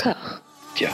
[0.00, 0.90] Tiens.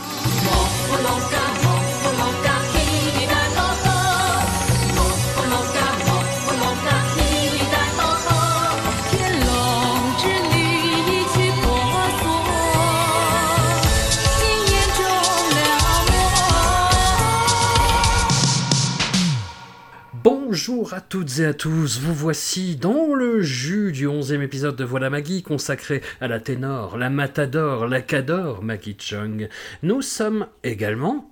[20.55, 23.14] Bonjour à toutes et à tous, vous voici dans le
[23.45, 28.63] jus du onzième épisode de Voilà Maggie consacré à la ténor, la matador, la cador
[28.63, 29.49] Maggie Chung.
[29.83, 31.31] Nous sommes également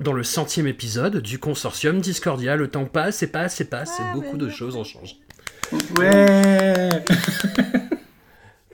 [0.00, 2.56] dans le centième épisode du consortium Discordia.
[2.56, 5.16] Le temps passe et passe et passe et beaucoup de choses ont changé.
[5.98, 6.88] Ouais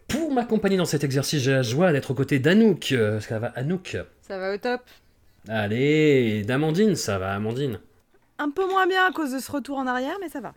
[0.09, 2.93] Pour m'accompagner dans cet exercice, j'ai la joie d'être aux côtés d'Anouk.
[2.93, 4.81] Euh, Ça va Anouk Ça va au top.
[5.49, 7.79] Allez, d'Amandine, ça va Amandine
[8.39, 10.53] Un peu moins bien à cause de ce retour en arrière, mais ça va.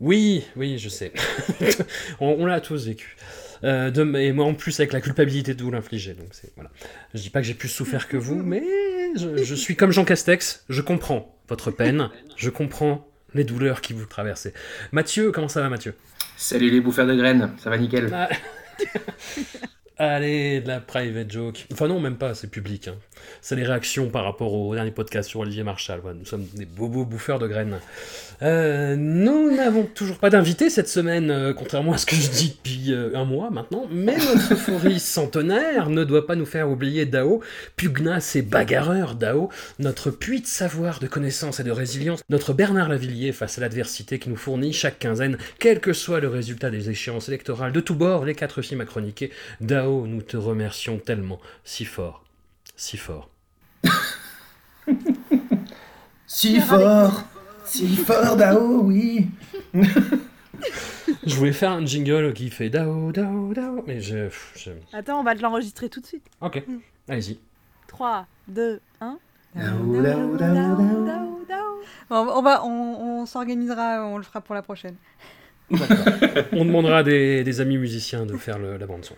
[0.00, 1.12] Oui, oui, je sais.
[2.20, 3.16] on on l'a tous vécu.
[3.62, 6.14] Euh, de- et moi en plus avec la culpabilité de vous l'infliger.
[6.14, 6.70] Donc c'est voilà.
[7.14, 8.62] Je dis pas que j'ai plus souffert que vous, mais
[9.16, 10.64] je, je suis comme Jean Castex.
[10.68, 12.10] Je comprends votre peine.
[12.36, 14.52] Je comprends les douleurs qui vous traversez.
[14.92, 15.94] Mathieu, comment ça va, Mathieu?
[16.36, 18.10] Salut les bouffeurs de graines, ça va nickel?
[18.12, 18.28] Ah.
[19.96, 21.66] Allez, de la private joke.
[21.72, 22.88] Enfin non, même pas, c'est public.
[22.88, 22.96] hein.
[23.40, 26.00] C'est les réactions par rapport au dernier podcast sur Olivier Marchal.
[26.02, 27.78] Voilà, nous sommes des bobos bouffeurs de graines.
[28.42, 32.56] Euh, nous n'avons toujours pas d'invité cette semaine, euh, contrairement à ce que je dis
[32.56, 37.06] depuis euh, un mois maintenant, mais notre euphorie centenaire ne doit pas nous faire oublier
[37.06, 37.40] Dao,
[37.76, 42.88] pugnace et bagarreur Dao, notre puits de savoir, de connaissances et de résilience, notre Bernard
[42.88, 46.90] Lavillier face à l'adversité qui nous fournit chaque quinzaine, quel que soit le résultat des
[46.90, 49.30] échéances électorales de tous bords, les quatre films à chroniquer.
[49.60, 52.24] Dao, nous te remercions tellement, si fort,
[52.76, 53.30] si fort.
[56.26, 57.22] Si fort
[57.64, 59.26] Si fort Dao, oui
[61.26, 64.28] Je voulais faire un jingle qui fait Dao, Dao, Dao, mais je...
[64.56, 64.70] je...
[64.92, 66.26] Attends, on va te l'enregistrer tout de suite.
[66.40, 66.62] Ok,
[67.08, 67.38] allez-y.
[67.88, 69.18] 3, 2, 1.
[69.54, 71.80] Dao, Dao, Dao, Dao.
[72.10, 74.96] On, on va, on, on s'organisera, on le fera pour la prochaine.
[76.52, 79.16] On demandera à des, des amis musiciens de faire le- la bande son.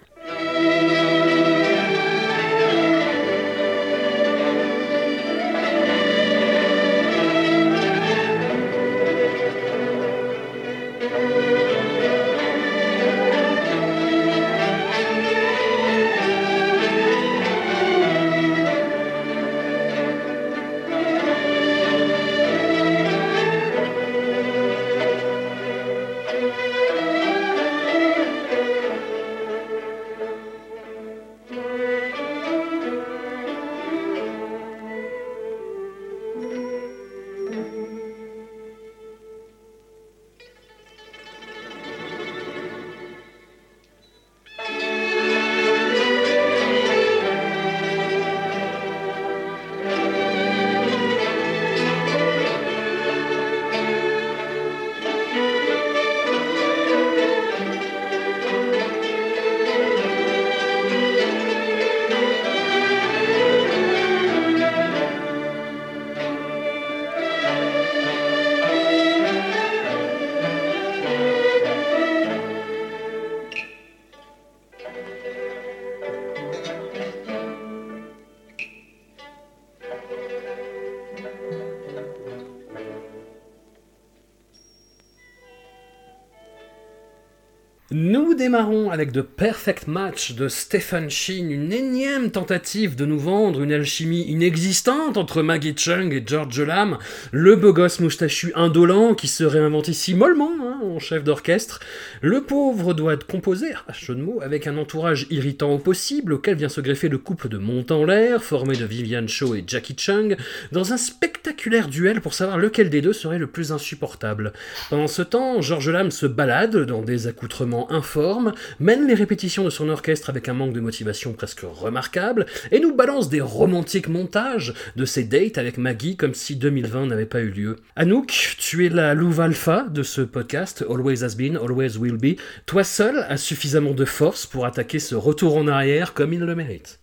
[88.96, 94.22] Avec The Perfect Match de Stephen Sheen, une énième tentative de nous vendre une alchimie
[94.22, 96.96] inexistante entre Maggie Chung et George Lam,
[97.30, 101.80] le beau gosse moustachu indolent qui se réinvente ici mollement hein, en chef d'orchestre.
[102.22, 106.56] Le pauvre doit composer, à jeu de mots, avec un entourage irritant au possible auquel
[106.56, 110.37] vient se greffer le couple de Mont l'air, formé de Vivian Shaw et Jackie Chung,
[110.72, 114.55] dans un spectaculaire duel pour savoir lequel des deux serait le plus insupportable.
[114.88, 119.71] Pendant ce temps, George Lam se balade dans des accoutrements informes, mène les répétitions de
[119.71, 124.73] son orchestre avec un manque de motivation presque remarquable, et nous balance des romantiques montages
[124.96, 127.76] de ses dates avec Maggie comme si 2020 n'avait pas eu lieu.
[127.94, 132.38] Anouk, tu es la louve alpha de ce podcast, Always Has Been, Always Will Be.
[132.67, 136.55] Toi seul as suffisamment de force pour attaquer ce retour en arrière comme il le
[136.55, 137.00] mérite.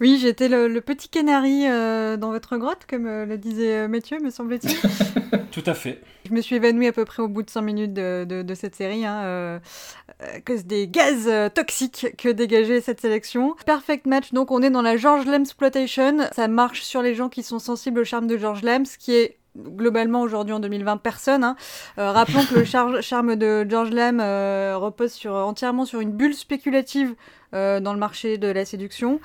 [0.00, 3.88] Oui, j'étais le, le petit canari euh, dans votre grotte, comme euh, le disait euh,
[3.88, 4.74] Mathieu, me semble-t-il.
[5.50, 6.00] Tout à fait.
[6.26, 8.54] Je me suis évanouie à peu près au bout de 5 minutes de, de- de
[8.54, 9.58] cette série, hein, euh,
[10.20, 13.54] à cause des gaz toxiques que dégageait cette sélection.
[13.66, 16.18] Perfect match, donc on est dans la George Lem exploitation.
[16.34, 19.12] Ça marche sur les gens qui sont sensibles au charme de George Lem, ce qui
[19.14, 21.44] est globalement aujourd'hui en 2020 personne.
[21.44, 21.56] Hein.
[21.96, 22.64] rappelons que le
[23.02, 27.14] charme de George Lam repose sur, entièrement sur une bulle spéculative
[27.52, 29.18] euh, dans le marché de la séduction.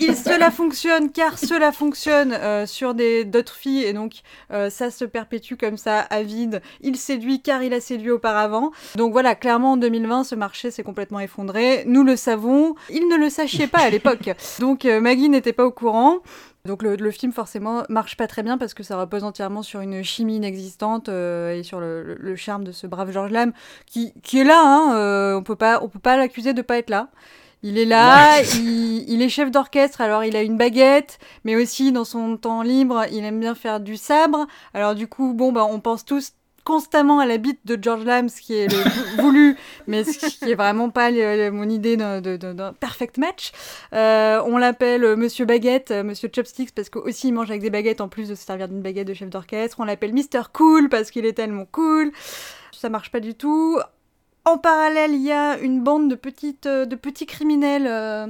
[0.00, 4.90] Il, cela fonctionne car cela fonctionne euh, sur des d'autres filles et donc euh, ça
[4.90, 6.60] se perpétue comme ça à vide.
[6.80, 8.72] Il séduit car il a séduit auparavant.
[8.96, 11.84] Donc voilà, clairement en 2020 ce marché s'est complètement effondré.
[11.86, 12.74] Nous le savons.
[12.90, 14.30] Il ne le sachait pas à l'époque.
[14.58, 16.18] Donc Maggie n'était pas au courant.
[16.64, 20.04] Donc le, film forcément marche pas très bien parce que ça repose entièrement sur une
[20.04, 23.52] chimie inexistante et sur le, charme de ce brave George Lam
[23.84, 24.62] qui, qui est là.
[24.64, 27.08] Hein, on peut pas on peut pas l'accuser de pas être là.
[27.64, 32.04] Il est là, il, est chef d'orchestre, alors il a une baguette, mais aussi dans
[32.04, 34.48] son temps libre, il aime bien faire du sabre.
[34.74, 36.32] Alors du coup, bon, bah, on pense tous
[36.64, 39.56] constamment à la bite de George Lamb, ce qui est le voulu,
[39.86, 41.10] mais ce qui est vraiment pas
[41.50, 43.52] mon idée d'un perfect match.
[43.92, 47.70] Euh, on l'appelle euh, Monsieur Baguette, euh, Monsieur Chopsticks, parce qu'aussi il mange avec des
[47.70, 49.78] baguettes en plus de se servir d'une baguette de chef d'orchestre.
[49.80, 52.12] On l'appelle Mister Cool parce qu'il est tellement cool.
[52.72, 53.78] Ça marche pas du tout.
[54.44, 58.26] En parallèle, il y a une bande de, petites, de petits criminels euh,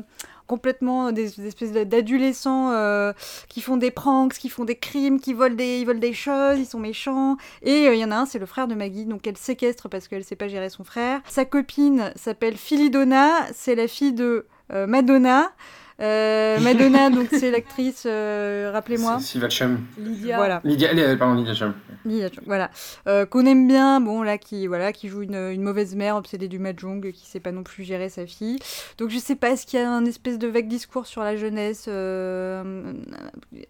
[0.53, 3.15] complètement des, espèces d'adolescents euh,
[3.49, 6.59] qui font des pranks, qui font des crimes, qui volent des, ils volent des choses,
[6.59, 7.39] ils sont méchants.
[7.63, 10.09] Et il y en a un, c'est le frère de Maggie, donc elle séquestre parce
[10.09, 11.23] qu'elle sait pas gérer son frère.
[11.27, 15.53] Sa copine s'appelle Philidona, c'est la fille de Madonna.
[16.03, 19.21] Euh, Madonna, donc c'est l'actrice, euh, rappelez-moi.
[19.21, 19.81] Sylvia Chum.
[19.99, 20.37] Lydia.
[20.37, 20.61] Voilà.
[20.65, 21.75] Lydia, euh, pardon, Lydia Chum.
[22.05, 22.71] Lydia Chum, voilà.
[23.27, 26.59] Qu'on aime bien, bon là, qui, voilà, qui joue une, une mauvaise mère obsédée du
[26.59, 28.59] mahjong, qui sait pas non plus gérer sa fille.
[28.99, 31.37] Donc je sais pas, est-ce qu'il y a un espèce de vague discours sur la
[31.37, 31.89] jeunesse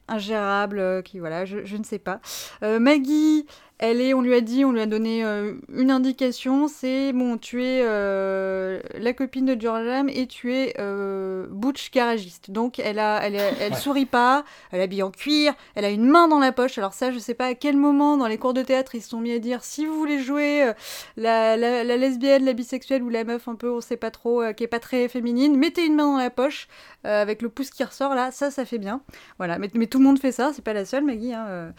[0.09, 2.21] ingérable, qui, voilà, je, je, ne sais pas.
[2.63, 3.47] Maggie,
[3.83, 7.37] elle est, on lui a dit, on lui a donné euh, une indication, c'est bon,
[7.37, 12.53] tu es euh, la copine de George et tu es euh, butch garagiste.
[12.53, 16.29] Donc elle a, elle, elle sourit pas, elle habille en cuir, elle a une main
[16.29, 16.79] dans la poche.
[16.79, 19.09] Alors ça, je sais pas à quel moment dans les cours de théâtre ils se
[19.09, 20.71] sont mis à dire si vous voulez jouer
[21.17, 24.63] la, la, lesbienne, la bisexuelle ou la meuf un peu, on sait pas trop, qui
[24.63, 26.69] est pas très féminine, mettez une main dans la poche
[27.03, 29.01] avec le pouce qui ressort là, ça, ça fait bien.
[29.39, 31.35] Voilà, mais, mais tout le monde fait ça, c'est pas la seule Maggie.
[31.35, 31.73] Hein,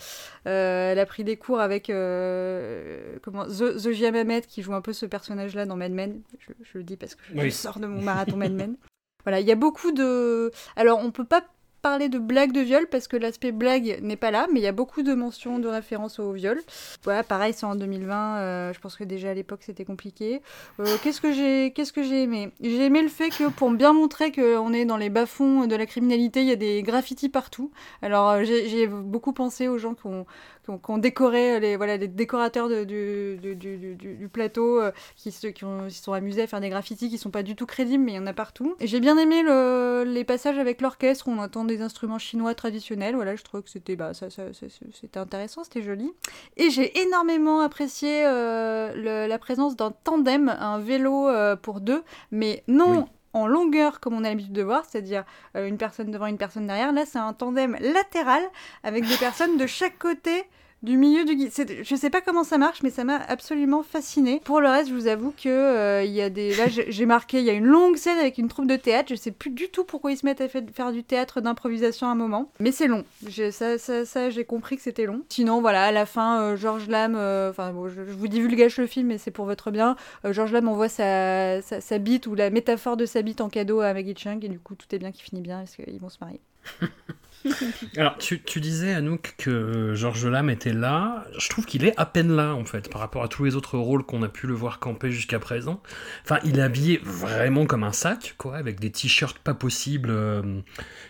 [0.52, 5.06] elle a pris des cours avec euh, comment The, The qui joue un peu ce
[5.06, 6.22] personnage-là dans Mad Men.
[6.40, 8.76] Je, le dis parce que je, sors de mon marathon Mad Men.
[9.26, 10.52] Voilà, il y a beaucoup de.
[10.76, 11.46] Alors, on peut pas
[11.84, 14.68] parler de blague de viol parce que l'aspect blague n'est pas là, mais il y
[14.68, 16.60] a beaucoup de mentions de références au viol.
[17.04, 18.38] Voilà, pareil, c'est en 2020.
[18.38, 20.42] Euh, je pense que déjà à l'époque c'était compliqué.
[20.80, 22.52] Euh, qu'est-ce que j'ai, qu'est-ce que j'ai aimé?
[22.62, 25.86] J'ai aimé le fait que pour bien montrer qu'on est dans les bas-fonds de la
[25.86, 27.70] criminalité, il y a des graffitis partout.
[28.02, 30.26] Alors j'ai beaucoup pensé aux gens qui ont
[30.64, 35.48] qui ont, décoré les, voilà, les décorateurs du, plateau euh, qui, se,
[35.90, 38.20] sont amusés à faire des graffitis qui sont pas du tout crédibles, mais il y
[38.20, 38.76] en a partout.
[38.80, 42.56] Et j'ai bien aimé le, les passages avec l'orchestre où on entend des instruments chinois
[42.56, 43.16] traditionnels.
[43.16, 46.12] Voilà, je trouve que c'était bah, ça, c'était intéressant, c'était joli.
[46.56, 52.64] Et j'ai énormément apprécié euh, la présence d'un tandem, un vélo euh, pour deux, mais
[52.68, 55.24] non en longueur comme on a l'habitude de voir, c'est-à-dire
[55.56, 56.94] euh, une personne devant une personne derrière.
[56.94, 58.44] Là, c'est un tandem latéral
[58.84, 60.44] avec des personnes de chaque côté
[60.84, 61.52] du milieu du guide.
[61.82, 64.42] Je sais pas comment ça marche, mais ça m'a absolument fasciné.
[64.44, 66.54] Pour le reste, je vous avoue que euh, il y a des.
[66.56, 69.08] Là, j'ai marqué, il y a une longue scène avec une troupe de théâtre.
[69.10, 72.12] Je sais plus du tout pourquoi ils se mettent à faire du théâtre d'improvisation à
[72.12, 73.06] un moment, mais c'est long.
[73.52, 75.22] Ça, ça, ça j'ai compris que c'était long.
[75.30, 77.16] Sinon, voilà, à la fin, euh, Georges Lam.
[77.16, 79.96] Euh, enfin, bon, je, vous divulgage le film, mais c'est pour votre bien.
[80.26, 83.80] Georges Lam envoie sa, sa, sa, bite ou la métaphore de sa bite en cadeau
[83.80, 86.10] à Maggie Chung, et du coup, tout est bien qui finit bien parce qu'ils vont
[86.10, 86.42] se marier.
[87.98, 91.26] Alors, tu, tu, disais, Anouk, que Georges Lam était là.
[91.38, 93.78] Je trouve qu'il est à peine là, en fait, par rapport à tous les autres
[93.78, 95.82] rôles qu'on a pu le voir camper jusqu'à présent.
[96.24, 100.10] Enfin, il est habillé vraiment comme un sac, quoi, avec des t-shirts pas possibles.
[100.12, 100.42] Euh,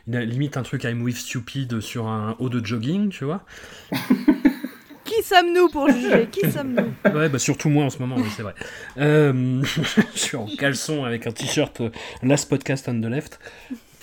[0.08, 3.46] il a limite un truc I'm with stupid sur un haut de jogging, tu vois.
[5.04, 6.28] Qui sommes-nous pour juger?
[6.32, 6.94] Qui sommes-nous?
[7.13, 8.56] Ouais, bah surtout moi en ce moment, oui, c'est vrai.
[8.98, 9.62] Euh,
[10.13, 11.90] je suis en caleçon avec un t-shirt euh,
[12.24, 13.40] Last Podcast on the Left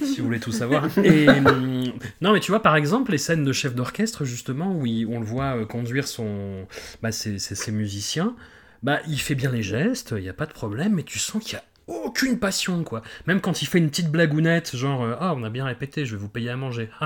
[0.07, 0.87] si vous voulez tout savoir.
[1.05, 4.85] Et, hum, non, mais tu vois, par exemple, les scènes de chef d'orchestre, justement, où
[4.85, 6.67] on le voit euh, conduire son,
[7.03, 8.35] bah, ses, musiciens,
[8.83, 11.43] bah, il fait bien les gestes, il n'y a pas de problème, mais tu sens
[11.43, 13.03] qu'il y a aucune passion, quoi.
[13.27, 16.17] Même quand il fait une petite blagounette, genre, euh, ah, on a bien répété, je
[16.17, 16.91] vais vous payer à manger.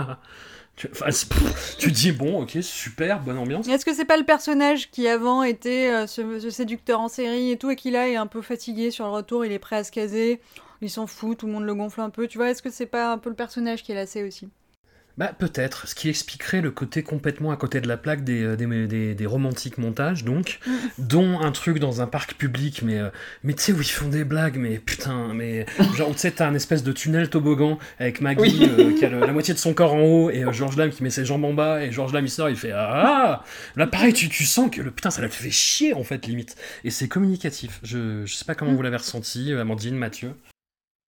[0.77, 0.89] Tu,
[1.79, 3.69] tu dis bon, ok, super, bonne ambiance.
[3.69, 7.53] Est-ce que c'est pas le personnage qui avant était euh, ce, ce, séducteur en série
[7.53, 9.77] et tout, et qui là est un peu fatigué sur le retour, il est prêt
[9.77, 10.41] à se caser
[10.83, 12.27] il s'en fout, tout le monde le gonfle un peu.
[12.29, 14.49] Tu vois, est-ce que c'est pas un peu le personnage qui est lassé aussi?
[15.17, 18.57] Bah peut-être, ce qui expliquerait le côté complètement à côté de la plaque des, euh,
[18.57, 20.73] des, des, des romantiques montages, donc, Mm.
[20.99, 23.11] dont un truc dans un parc public, mais, euh,
[23.45, 25.67] mais tu sais, où ils font des blagues, mais putain, mais
[25.97, 28.69] genre, tu sais, t'as un espèce de tunnel toboggan avec Maggie Oui.
[28.69, 30.91] euh, qui a le- la moitié de son corps en haut, et euh, George Lam
[30.91, 33.45] qui met ses jambes en bas, et George Lam il sort, il fait Ah
[33.77, 36.57] Là pareil, tu, tu sens que le putain, ça l'a fait chier en fait, limite.
[36.83, 37.79] Et c'est communicatif.
[37.85, 38.77] Je, je sais pas comment Mm.
[38.77, 40.33] vous l'avez ressenti, Amandine, Mathieu.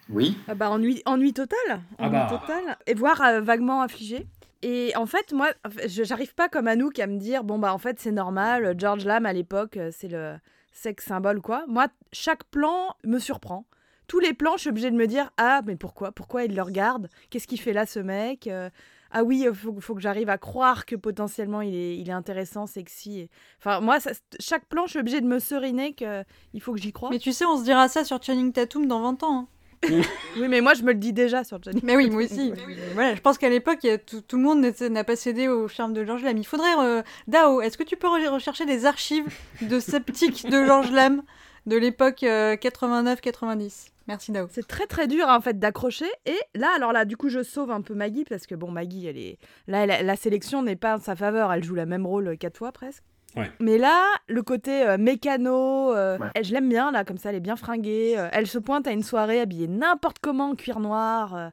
[0.08, 0.36] Oui.
[0.48, 1.58] Ah bah ennui, ennui total.
[1.98, 2.28] Ah Ennui bah.
[2.30, 2.76] total.
[2.86, 4.26] Et voire euh, vaguement affligé.
[4.62, 5.48] Et en fait, moi,
[5.86, 9.04] je- j'arrive pas comme Anouk à me dire, bon bah en fait c'est normal, George
[9.04, 10.36] Lam à l'époque, euh, c'est le
[10.72, 11.64] sexe symbole quoi.
[11.68, 13.66] Moi, chaque plan me surprend.
[14.08, 16.12] Tous les plans, je suis obligée de me dire, ah mais pourquoi?
[16.12, 17.08] Pourquoi il le regarde?
[17.30, 18.70] Qu'est-ce qu'il fait là ce mec Euh,
[19.12, 22.12] Ah oui, il faut, faut que j'arrive à croire que potentiellement il est, il est
[22.12, 23.20] intéressant, sexy.
[23.20, 24.10] Et- Enfin, moi, ça-
[24.40, 27.10] chaque plan, je suis obligée de me seriner qu'il faut que j'y croie.
[27.10, 29.38] Mais tu sais, on se dira ça sur Channing Tatum dans 20 ans.
[29.40, 29.48] hein.
[30.38, 31.80] Oui, mais moi, je me le dis déjà sur Johnny.
[31.82, 32.52] Mais oui, moi aussi.
[32.94, 36.04] Voilà, je pense qu'à l'époque, tout, tout le monde n'a pas cédé au charme de
[36.04, 36.36] George Lam.
[36.36, 36.74] Il faudrait.
[36.78, 39.26] euh, Dao, est-ce que tu peux re- rechercher des archives
[39.62, 41.22] de sceptiques de George Lam
[41.66, 44.46] de l'époque euh, 89-90 Merci Dao.
[44.50, 46.06] C'est très très dur en fait d'accrocher.
[46.26, 49.06] Et là, alors là, du coup, je sauve un peu Maggie parce que bon, Maggie,
[49.06, 51.52] elle est là, elle- la sélection n'est pas en sa faveur.
[51.52, 53.02] Elle joue la même rôle euh, quatre fois presque.
[53.36, 53.50] Ouais.
[53.60, 56.28] Mais là, le côté euh, mécano, euh, Ouais.
[56.34, 58.14] elle, je l'aime bien là, comme ça, elle est bien fringuée.
[58.16, 61.48] euh, elle se pointe à une soirée habillée n'importe comment en cuir noir, euh,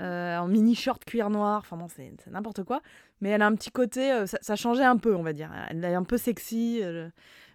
[0.00, 1.58] euh, en mini short cuir noir.
[1.64, 2.80] Enfin bon, c'est c'est n'importe quoi.
[3.20, 5.50] Mais elle a un petit côté, euh, ça, ça changeait un peu, on va dire.
[5.70, 6.80] Elle est un peu sexy.
[6.82, 7.08] euh,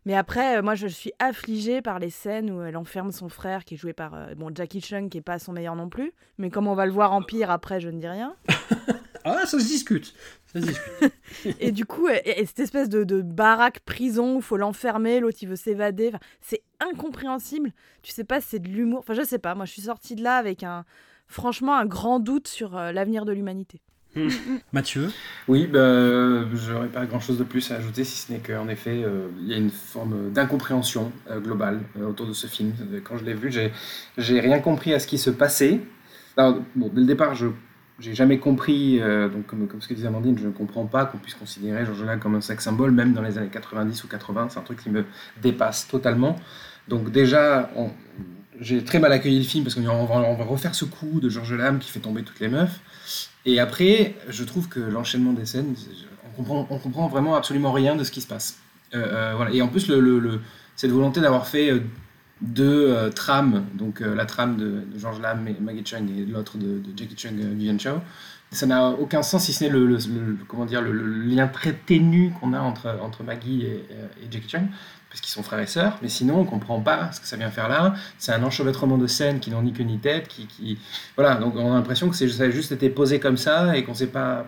[0.05, 3.63] mais après, euh, moi, je suis affligée par les scènes où elle enferme son frère,
[3.63, 6.11] qui est joué par euh, bon, Jackie Chung, qui est pas son meilleur non plus.
[6.39, 8.35] Mais comme on va le voir en pire après, je ne dis rien.
[9.23, 10.15] Ah, ça se discute.
[11.59, 15.37] Et du coup, et, et cette espèce de, de baraque prison où faut l'enfermer, l'autre
[15.41, 16.09] il veut s'évader.
[16.09, 17.71] Enfin, c'est incompréhensible.
[18.01, 18.99] Tu sais pas si c'est de l'humour.
[18.99, 19.55] Enfin, je sais pas.
[19.55, 20.85] Moi, je suis sortie de là avec un,
[21.27, 23.81] franchement, un grand doute sur euh, l'avenir de l'humanité.
[24.73, 25.09] Mathieu
[25.47, 29.29] Oui, bah, j'aurais pas grand-chose de plus à ajouter, si ce n'est qu'en effet, euh,
[29.39, 32.73] il y a une forme d'incompréhension euh, globale euh, autour de ce film.
[33.03, 33.71] Quand je l'ai vu, j'ai,
[34.17, 35.79] j'ai rien compris à ce qui se passait.
[36.35, 37.47] Alors, bon, dès le départ, je
[38.01, 41.19] j'ai jamais compris, euh, donc comme, ce que disait Amandine, je ne comprends pas qu'on
[41.19, 44.59] puisse considérer Georges comme un sex symbole, même dans les années 90 ou 80, c'est
[44.59, 45.05] un truc qui me
[45.41, 46.35] dépasse totalement.
[46.87, 47.69] Donc déjà,
[48.59, 51.79] j'ai très mal accueilli le film parce qu'on va, refaire ce coup de Georges Lam
[51.79, 52.79] qui fait tomber toutes les meufs.
[53.45, 55.75] Et après, je trouve que l'enchaînement des scènes,
[56.25, 58.59] on comprend, comprend vraiment absolument rien de ce qui se passe.
[58.93, 59.51] Euh, euh, voilà.
[59.51, 59.91] Et en plus,
[60.75, 61.71] cette volonté d'avoir fait
[62.41, 66.25] deux euh, trames, donc euh, la trame de, de George Lam et Maggie Chung et
[66.25, 68.01] l'autre de, Jackie Chung et Vivian Chow,
[68.51, 69.97] ça n'a aucun sens si ce n'est le,
[70.47, 73.85] comment dire, le, lien très ténu qu'on a entre, entre Maggie et,
[74.29, 74.67] Jackie Chung,
[75.09, 77.51] parce qu'ils sont frères et sœurs, mais sinon on comprend pas ce que ça vient
[77.51, 77.93] faire là.
[78.17, 80.77] C'est un enchevêtrement de scènes qui n'ont ni queue ni tête, qui, qui,
[81.15, 83.93] voilà, donc on a l'impression que ça a juste été posé comme ça et qu'on
[83.93, 84.47] s'est pas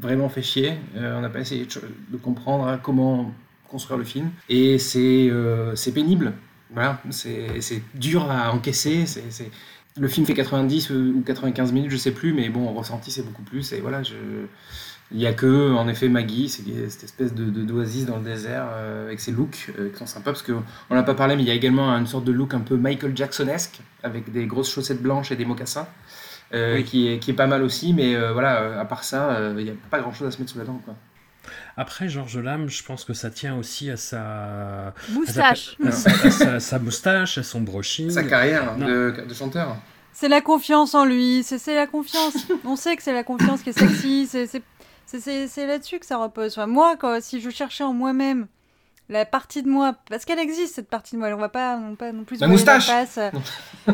[0.00, 0.74] vraiment fait chier.
[0.96, 1.66] Euh, on n'a pas essayé
[2.10, 3.32] de, comprendre comment
[3.68, 4.30] construire le film.
[4.48, 6.32] Et c'est euh, c'est pénible.
[6.74, 9.04] Voilà, c'est dur à encaisser.
[9.06, 9.50] c'est
[9.98, 13.22] Le film fait 90 ou 95 minutes, je sais plus, mais bon, en ressenti, c'est
[13.22, 13.72] beaucoup plus.
[13.72, 14.14] Et voilà, je...
[15.10, 19.06] il n'y a que, en effet, Maggie, cette espèce de d'oasis dans le désert euh,
[19.06, 21.50] avec ses looks euh, qui sont sympas parce qu'on n'a pas parlé, mais il y
[21.50, 25.30] a également une sorte de look un peu Michael Jacksonesque avec des grosses chaussettes blanches
[25.32, 25.88] et des mocassins.
[26.54, 26.84] euh, Oui.
[26.84, 29.74] qui, est, qui est pas mal aussi, mais voilà, à part ça, il n'y a
[29.90, 30.80] pas grand chose à se mettre sous la dent.
[30.84, 30.94] Quoi.
[31.76, 34.20] Après, Georges Lame, je pense que ça tient aussi à sa,
[34.88, 35.76] à sa, Moustache.
[35.86, 38.10] à sa, à sa- sa moustache, à son brushing.
[38.10, 38.86] Sa carrière Non.
[38.86, 39.76] de, de chanteur.
[40.12, 42.36] C'est la confiance en lui, c'est c'est la confiance.
[42.64, 44.62] On sait que c'est la confiance qui est sexy, c'est- c'est
[45.06, 46.52] c'est- c'est- c'est là-dessus que ça repose.
[46.52, 48.46] Enfin, moi, quand, si je cherchais en moi-même
[49.12, 51.94] la partie de moi, parce qu'elle existe cette partie de moi, on va pas non,
[51.94, 53.30] pas non plus La moustache face, euh,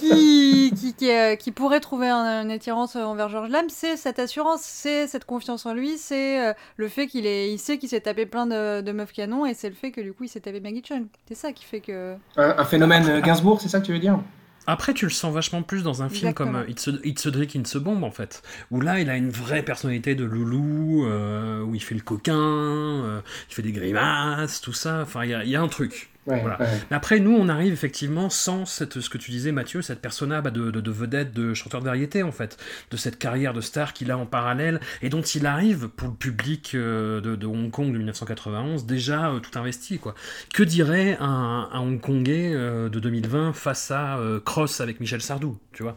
[0.00, 4.18] qui, qui, qui, euh, qui pourrait trouver un- une attirance envers Georges Lam, c'est cette
[4.18, 7.88] assurance, c'est cette confiance en lui, c'est euh, le fait qu'il est, il sait qu'il
[7.88, 10.28] s'est tapé plein de, de meufs canons et c'est le fait que du coup il
[10.28, 11.06] s'est tapé Maggie Chung.
[11.28, 12.14] C'est ça qui fait que.
[12.36, 14.18] Un, un phénomène Gainsbourg, c'est ça que tu veux dire?
[14.66, 16.52] Après, tu le sens vachement plus dans un film Exactement.
[16.52, 18.42] comme euh, It's a, It's a Drink, Bomb, en fait.
[18.70, 22.34] Où là, il a une vraie personnalité de loulou, euh, où il fait le coquin,
[22.36, 25.00] euh, il fait des grimaces, tout ça.
[25.02, 26.11] Enfin, il y a, il y a un truc.
[26.26, 26.60] Ouais, Voilà.
[26.60, 26.66] ouais.
[26.90, 30.40] Mais après, nous, on arrive effectivement sans cette, ce que tu disais, Mathieu, cette persona
[30.40, 32.58] bah, de, de, de vedette, de chanteur de variété, en fait,
[32.92, 36.14] de cette carrière de star qu'il a en parallèle et dont il arrive pour le
[36.14, 40.14] public euh, de, de Hong Kong de 1991 déjà euh, tout investi, quoi.
[40.54, 45.58] Que dirait un, un Hongkongais euh, de 2020 face à euh, Cross avec Michel Sardou,
[45.72, 45.96] tu vois?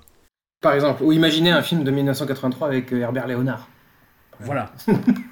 [0.62, 3.68] Par exemple, ou imaginez un film de 1983 avec euh, Herbert Léonard.
[4.40, 4.74] Voilà.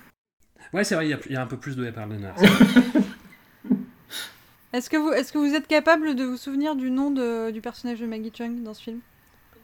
[0.74, 2.36] ouais, c'est vrai, il y y, a un peu plus de Herbert Léonard.
[4.74, 7.62] Est-ce que, vous, est que vous êtes capable de vous souvenir du nom de, du
[7.62, 9.00] personnage de Maggie Chung dans ce film?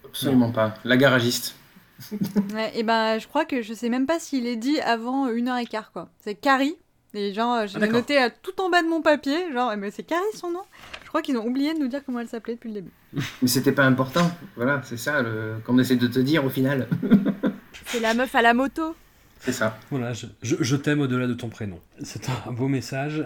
[0.06, 0.76] Absolument pas.
[0.84, 1.56] La garagiste.
[2.54, 5.50] Ouais, et ben, je crois que je sais même pas s'il est dit avant une
[5.50, 6.08] heure et quart, quoi.
[6.24, 6.76] C'est Carrie.
[7.14, 7.96] Et genre, je l'ai d'accord.
[7.98, 9.52] noté à tout en bas de mon papier.
[9.52, 10.62] Genre, mais c'est Carrie son nom?
[11.04, 12.92] Je crois qu'ils ont oublié de nous dire comment elle s'appelait depuis le début.
[13.42, 14.30] Mais c'était pas important.
[14.56, 15.56] Voilà, c'est ça le...
[15.66, 16.88] qu'on essaie de te dire au final.
[17.88, 18.96] C'est la meuf à la moto.
[19.40, 19.78] C'est ça.
[19.90, 21.80] Voilà, je, je- je t'aime au-delà de ton prénom.
[22.04, 23.26] C'est un beau message.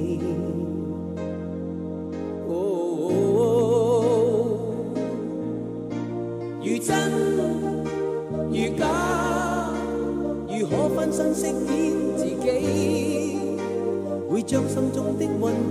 [15.21, 15.70] something wonderful.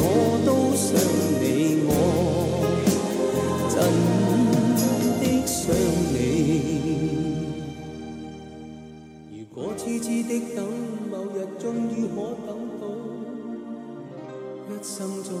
[10.55, 10.65] 等，
[11.09, 12.83] 某日终于可等到
[14.69, 15.31] 一生中。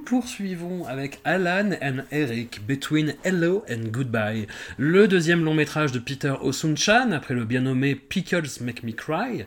[0.00, 4.46] Nous poursuivons avec Alan and Eric, Between Hello and Goodbye,
[4.78, 9.44] le deuxième long métrage de Peter Osunchan, après le bien nommé Pickles Make Me Cry.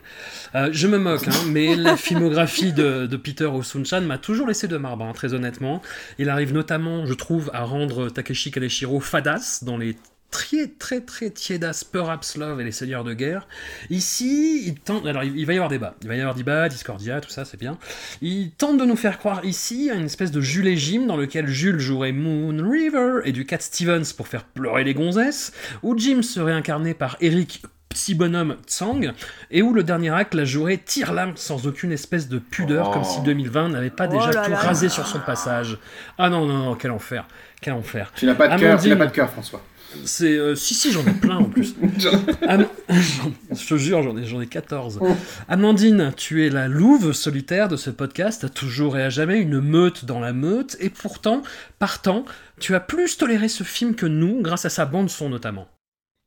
[0.54, 4.68] Euh, je me moque, hein, mais la filmographie de, de Peter Osunchan m'a toujours laissé
[4.68, 5.82] de marbre, hein, très honnêtement.
[6.18, 9.96] Il arrive notamment, je trouve, à rendre Takeshi Kaneshiro fadasse dans les
[10.34, 13.46] très très très tiédasse Perhaps Love et les Seigneurs de guerre.
[13.88, 15.06] Ici, il tente.
[15.06, 15.94] Alors, il va y avoir débat.
[16.02, 17.78] Il va y avoir débat, Discordia, tout ça, c'est bien.
[18.20, 21.16] Il tente de nous faire croire ici à une espèce de Jules et Jim dans
[21.16, 25.52] lequel Jules jouerait Moon River et du Cat Stevens pour faire pleurer les gonzesses,
[25.84, 29.12] où Jim serait incarné par Eric petit bonhomme Tsang,
[29.52, 32.92] et où le dernier acte la jouerait tire-lame sans aucune espèce de pudeur, Oh.
[32.92, 34.56] comme si 2020 n'avait pas Oh déjà là tout là.
[34.56, 35.78] rasé sur son passage.
[36.18, 37.24] Ah non, non, non, quel enfer,
[37.60, 38.10] quel enfer.
[38.16, 39.62] Tu n'as pas de cœur, tu n'as pas de cœur, François.
[40.04, 41.74] C'est euh, si si j'en ai plein en plus.
[42.48, 45.00] Am- je te jure j'en ai j'en ai 14.
[45.48, 50.04] Amandine, tu es la louve solitaire de ce podcast, toujours et à jamais une meute
[50.04, 51.42] dans la meute et pourtant
[51.78, 52.24] partant,
[52.60, 55.66] tu as plus toléré ce film que nous grâce à sa bande son notamment.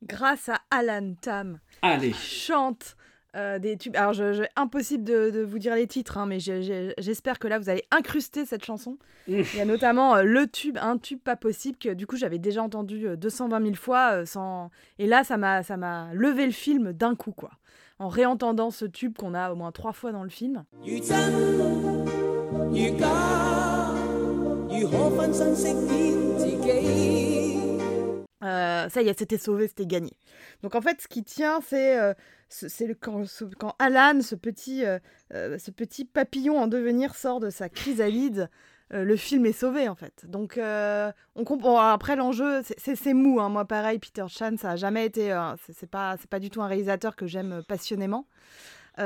[0.06, 2.12] Grâce à Alan Tam, Allez.
[2.12, 2.96] chante
[3.36, 3.94] euh, des tubes.
[3.94, 4.14] Alors,
[4.56, 8.64] impossible de, vous dire les titres, hein, mais j'espère que là, vous allez incruster cette
[8.64, 8.96] chanson.
[9.28, 9.40] Mmh.
[9.52, 12.38] Il y a notamment euh, le tube, un tube pas possible, que du coup, j'avais
[12.38, 14.24] déjà entendu euh, 220 000 fois.
[14.24, 14.70] sans...
[14.98, 17.50] Et là, ça m'a levé le film d'un coup, quoi.
[17.98, 20.64] En réentendant ce tube qu'on a au moins trois fois dans le film.
[20.84, 21.02] You
[28.44, 30.12] euh, ça y est, c'était sauvé, c'était gagné.
[30.62, 32.14] Donc en fait, ce qui tient, c'est euh,
[33.00, 33.24] quand,
[33.58, 34.98] quand Alan, ce petit, euh,
[35.58, 38.48] ce petit papillon en devenir, sort de sa chrysalide.
[38.90, 40.24] le film est sauvé en fait.
[40.26, 41.78] Donc on comprend.
[41.80, 43.40] Après l'enjeu, c'est- mou.
[43.40, 43.48] hein.
[43.48, 45.30] Moi pareil, Peter Chan, ça a jamais été.
[45.90, 48.26] pas, c'est pas du tout un réalisateur que j'aime passionnément.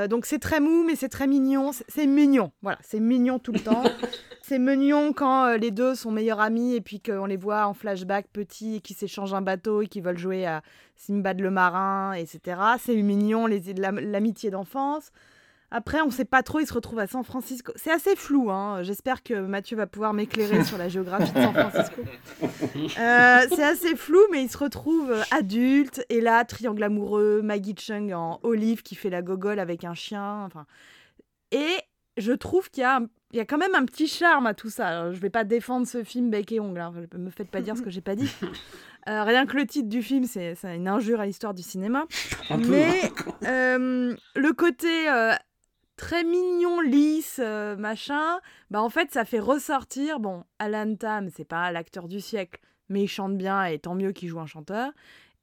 [0.09, 1.71] Donc c'est très mou, mais c'est très mignon.
[1.89, 2.53] C'est mignon.
[2.63, 3.83] Voilà, c'est mignon tout le temps.
[4.43, 7.75] c'est mignon quand euh, les deux sont meilleurs amis et puis qu'on les voit en
[7.75, 10.63] flashback petits et qui s'échangent un bateau et qui veulent jouer à
[10.97, 12.61] Simbad le marin, etc.
[12.79, 15.11] C'est mignon, l'amitié d'enfance.
[15.75, 17.73] Après, on sait pas trop, ils se retrouvent à San Francisco.
[17.77, 18.83] C'est assez flou, hein.
[18.83, 22.03] j'espère que Mathieu va pouvoir m'éclairer sur la géographie de San Francisco.
[22.75, 26.05] Euh, c'est assez flou, mais ils se retrouvent euh, adultes.
[26.11, 30.45] Et là, triangle amoureux, Maggie Chung en olive qui fait la gogole avec un chien.
[30.45, 30.67] Enfin,
[31.53, 31.79] et
[32.19, 33.01] je trouve qu'il y a,
[33.33, 34.89] il y a quand même un petit charme à tout ça.
[34.89, 36.81] Alors, je vais pas défendre ce film bec et ongle.
[36.81, 36.93] Hein.
[37.17, 38.31] Me faites pas dire ce que j'ai pas dit.
[39.09, 42.07] Euh, rien que le titre du film, c'est une injure à l'histoire du cinéma.
[42.51, 42.69] Un peu.
[42.69, 43.11] Mais
[43.45, 45.33] euh, le côté euh,
[45.97, 48.39] très mignon, lisse, machin,
[48.71, 50.21] bah en fait, ça fait ressortir.
[50.21, 54.13] Bon, Alan Tam, c'est pas l'acteur du siècle, mais il chante bien et tant mieux
[54.13, 54.93] qu'il joue un chanteur.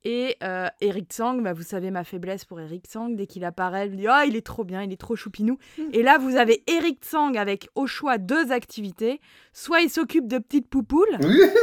[0.06, 3.88] Et euh, Eric Tsang, bah, vous savez ma faiblesse pour Eric Tsang, dès qu'il apparaît,
[3.88, 5.58] je me dis Ah, il est trop bien, il est trop choupinou.
[5.94, 9.20] Et là, vous avez Eric Tsang avec au choix deux activités.
[9.52, 11.18] Soit il s'occupe de petites poupoules,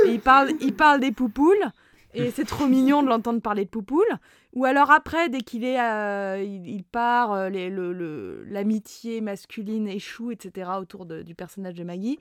[0.07, 1.64] et il parle, il parle des poupoules,
[2.12, 4.05] et c'est trop mignon de l'entendre parler de poupoules.
[4.53, 9.20] Ou alors après, dès qu'il est, euh, il, il part, euh, les- le- le- l'amitié
[9.20, 10.70] masculine échoue, etc.
[10.81, 12.18] autour de- du personnage de Maggie.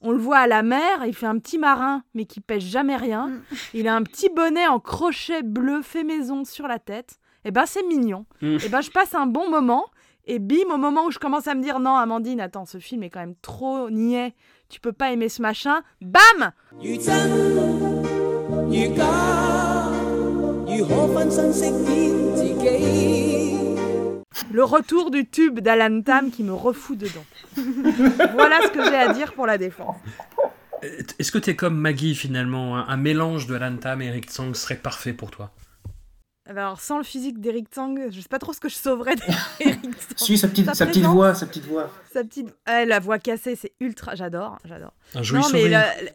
[0.00, 2.96] On le voit à la mer, il fait un petit marin, mais qui pêche jamais
[2.96, 3.28] rien.
[3.28, 3.42] Mm.
[3.74, 7.18] Il a un petit bonnet en crochet bleu fait maison sur la tête.
[7.44, 8.24] Et ben c'est mignon.
[8.40, 9.86] Et ben je passe un bon moment.
[10.26, 13.02] Et bim, au moment où je commence à me dire non, Amandine, attends, ce film
[13.02, 14.34] est quand même trop niais.
[14.70, 15.82] Tu peux pas aimer ce machin.
[16.00, 16.52] Bam.
[16.80, 16.98] You
[24.52, 27.24] le retour du tube d'Alan Tam qui me refout dedans.
[28.34, 29.96] voilà ce que j'ai à dire pour la défense.
[30.82, 34.54] Est-ce que t'es comme Maggie finalement un, un mélange de Alan Tam et Eric Tsang
[34.54, 35.50] serait parfait pour toi?
[36.46, 39.80] Alors, sans le physique d'Eric Tsang, je sais pas trop ce que je sauverais d'Eric
[39.82, 40.16] Tsang.
[40.16, 41.90] Suis sa petite, Sa sa petite voix, sa petite voix.
[42.12, 42.54] Sa petite.
[42.66, 44.14] Ah, la voix cassée, c'est ultra.
[44.14, 44.92] J'adore, j'adore.
[45.14, 45.72] Un joli Non, mais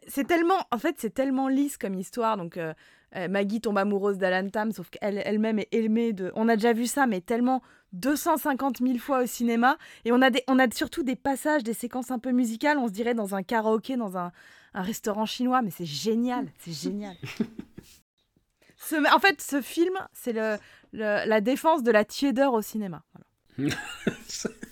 [0.08, 0.60] c'est tellement.
[0.72, 2.38] En fait, c'est tellement lisse comme histoire.
[2.38, 2.74] Donc, euh,
[3.16, 6.32] euh, Maggie tombe amoureuse d'Alan Tam, sauf qu'elle elle-même est aimée de.
[6.36, 7.62] On a déjà vu ça, mais tellement
[7.94, 9.78] 250 000 fois au cinéma.
[10.06, 12.78] Et on a, des, on a surtout des passages, des séquences un peu musicales.
[12.78, 14.32] On se dirait dans un karaoké, dans un,
[14.74, 15.62] un restaurant chinois.
[15.62, 17.16] Mais c'est génial, c'est génial.
[18.78, 20.58] Ce- en fait, ce film, c'est le,
[20.94, 23.04] le- la défense de la tiédeur au cinéma.
[23.58, 23.76] Voilà.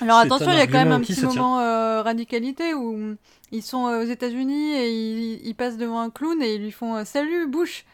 [0.00, 3.16] Alors attention, il y a quand même un petit moment euh, radicalité où
[3.52, 6.70] ils sont euh, aux États-Unis et ils, ils passent devant un clown et ils lui
[6.72, 7.84] font euh, Salut Bush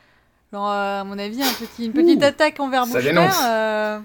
[0.53, 3.99] Genre, euh, à mon avis, un petit, une petite attaque envers Bush euh,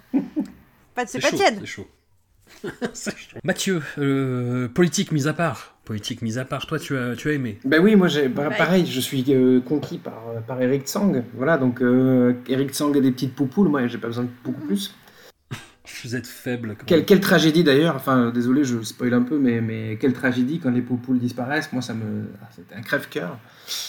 [0.95, 1.59] pas- c'est pas tiède.
[2.93, 3.37] C'est chaud.
[3.43, 5.75] Mathieu, euh, politique mise à part.
[5.85, 7.59] Politique mise à part, toi tu as, tu as aimé.
[7.63, 8.57] Ben oui, moi j'ai bah, Ouais.
[8.57, 11.23] pareil, je suis euh, conquis par, par Eric Tsang.
[11.35, 14.61] Voilà, donc euh, Eric Tsang a des petites poupoules, moi j'ai pas besoin de beaucoup
[14.61, 14.95] plus.
[16.03, 16.75] Vous êtes faible.
[16.85, 20.81] Quelle, tragédie d'ailleurs, enfin désolé, je spoil un peu, mais, mais quelle tragédie quand les
[20.81, 22.29] poupoules disparaissent, moi ça me.
[22.41, 23.37] ah, C'était un crève-cœur.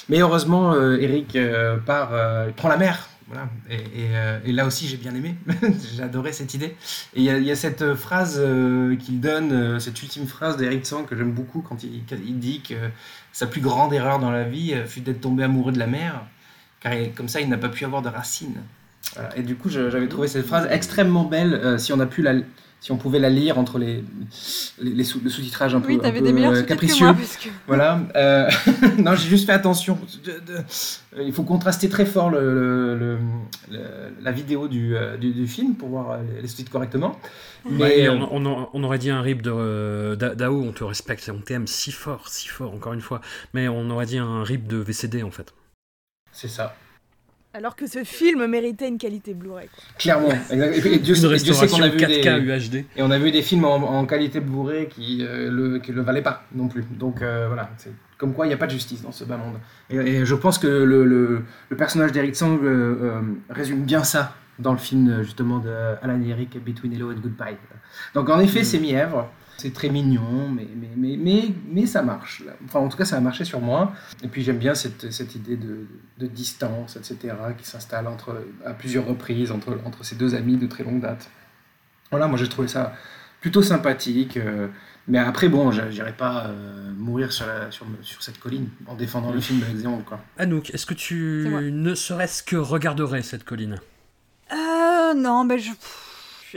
[0.08, 3.08] Mais heureusement, euh, Eric euh, part, euh, il prend la mer.
[3.28, 3.48] Voilà.
[3.70, 5.36] Et, et, euh, et là aussi j'ai bien aimé,
[5.94, 6.74] j'ai adoré cette idée.
[7.14, 8.42] Et il y, a- il y a cette phrase
[8.98, 12.60] qu'il donne, cette ultime phrase d'Eric Tsang que j'aime beaucoup quand il, quand il dit
[12.62, 12.74] que
[13.32, 16.22] sa plus grande erreur dans la vie fut d'être tombé amoureux de la mer.
[16.80, 18.56] car comme ça il n'a pas pu avoir de racines.
[19.14, 19.36] Voilà.
[19.36, 21.54] Et du coup, j'avais trouvé cette phrase extrêmement belle.
[21.54, 22.34] euh, si on a pu la,
[22.82, 24.04] si on pouvait la lire entre les,
[24.80, 26.76] les, les sous, le sous-titrage un peu, Oui, un t'avais peu, des meilleurs euh, sous-titres
[26.76, 27.06] que capricieux.
[27.06, 27.14] moi.
[27.14, 27.48] Parce que...
[27.66, 28.00] Voilà.
[28.16, 28.48] euh,
[28.98, 29.98] non, j'ai juste fait attention.
[30.24, 30.58] De- de-
[31.16, 33.18] euh, il faut contraster très fort le, le- le-
[33.72, 33.80] le-
[34.22, 37.18] la vidéo du, euh, du, du film pour voir euh, les, sous-titres correctement.
[37.68, 40.72] Mais Ouais, euh, on, on- on aurait dit un rip de euh, Da- Dao, on
[40.72, 43.20] te respecte, on t'aime si fort, si fort, encore une fois.
[43.54, 45.52] Mais on aurait dit un rip de VCD en fait.
[46.32, 46.74] c'est ça.
[47.52, 49.68] Alors que ce film méritait une qualité Blu-ray.
[49.98, 50.28] Clairement.
[50.50, 52.84] Et, puis, Dieu, Une Dieu sait qu'on a vu 4K des, UHD.
[52.96, 56.02] et on a vu des films en, en qualité Blu-ray qui euh, le qui le
[56.02, 56.84] valaient pas non plus.
[56.92, 59.36] Donc euh, voilà, c'est comme quoi il n'y a pas de justice dans ce bas
[59.36, 59.56] monde.
[59.88, 62.66] Et, et je pense que le, le, le personnage d'Eric Sang euh,
[63.02, 65.70] euh, résume bien ça dans le film justement de
[66.02, 67.56] Alan Eric Between Hello and Goodbye.
[68.14, 69.28] Donc en effet, c'est mièvre.
[69.60, 72.42] C'est très mignon, mais, mais, mais, mais, mais ça marche.
[72.64, 73.92] Enfin, en tout cas, ça a marché sur moi.
[74.22, 75.86] Et puis, j'aime bien cette, cette idée de,
[76.18, 80.66] de distance, etc., qui s'installe entre, à plusieurs reprises entre, entre ces deux amis de
[80.66, 81.28] très longue date.
[82.10, 82.94] Voilà, moi, j'ai trouvé ça
[83.42, 84.38] plutôt sympathique.
[84.38, 84.68] euh,
[85.08, 89.30] mais après, bon, j'irai pas euh, mourir sur, la- sur, sur cette colline en défendant
[89.32, 90.20] le film Zéon, quoi.
[90.38, 93.78] Anouk, est-ce que tu ne serait-ce que regarderais cette colline?
[94.52, 95.70] Euh, non, bah je.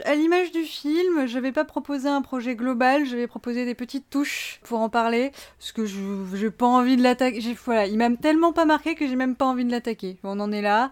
[0.05, 3.75] À l'image du film, je vais pas proposer un projet global, je vais proposer des
[3.75, 5.97] petites touches pour en parler, parce que je
[6.33, 7.41] j'ai pas envie de l'attaquer.
[7.65, 10.17] Voilà, il m'a tellement pas marqué que j'ai même pas envie de l'attaquer.
[10.23, 10.89] On en est là.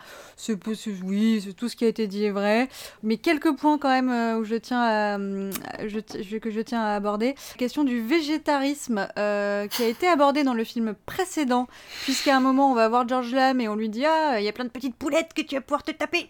[1.04, 2.70] Oui, tout ce qui a été dit est vrai,
[3.04, 5.18] mais quelques points quand même euh, où je tiens à,
[5.88, 7.36] je- que je tiens à aborder.
[7.54, 11.68] La question du végétarisme euh, qui a été abordé dans le film précédent,
[12.04, 14.50] puisqu'à un moment on va voir George Lam et on lui dit ah il y
[14.50, 16.28] a plein de petites poulettes que tu vas pouvoir te taper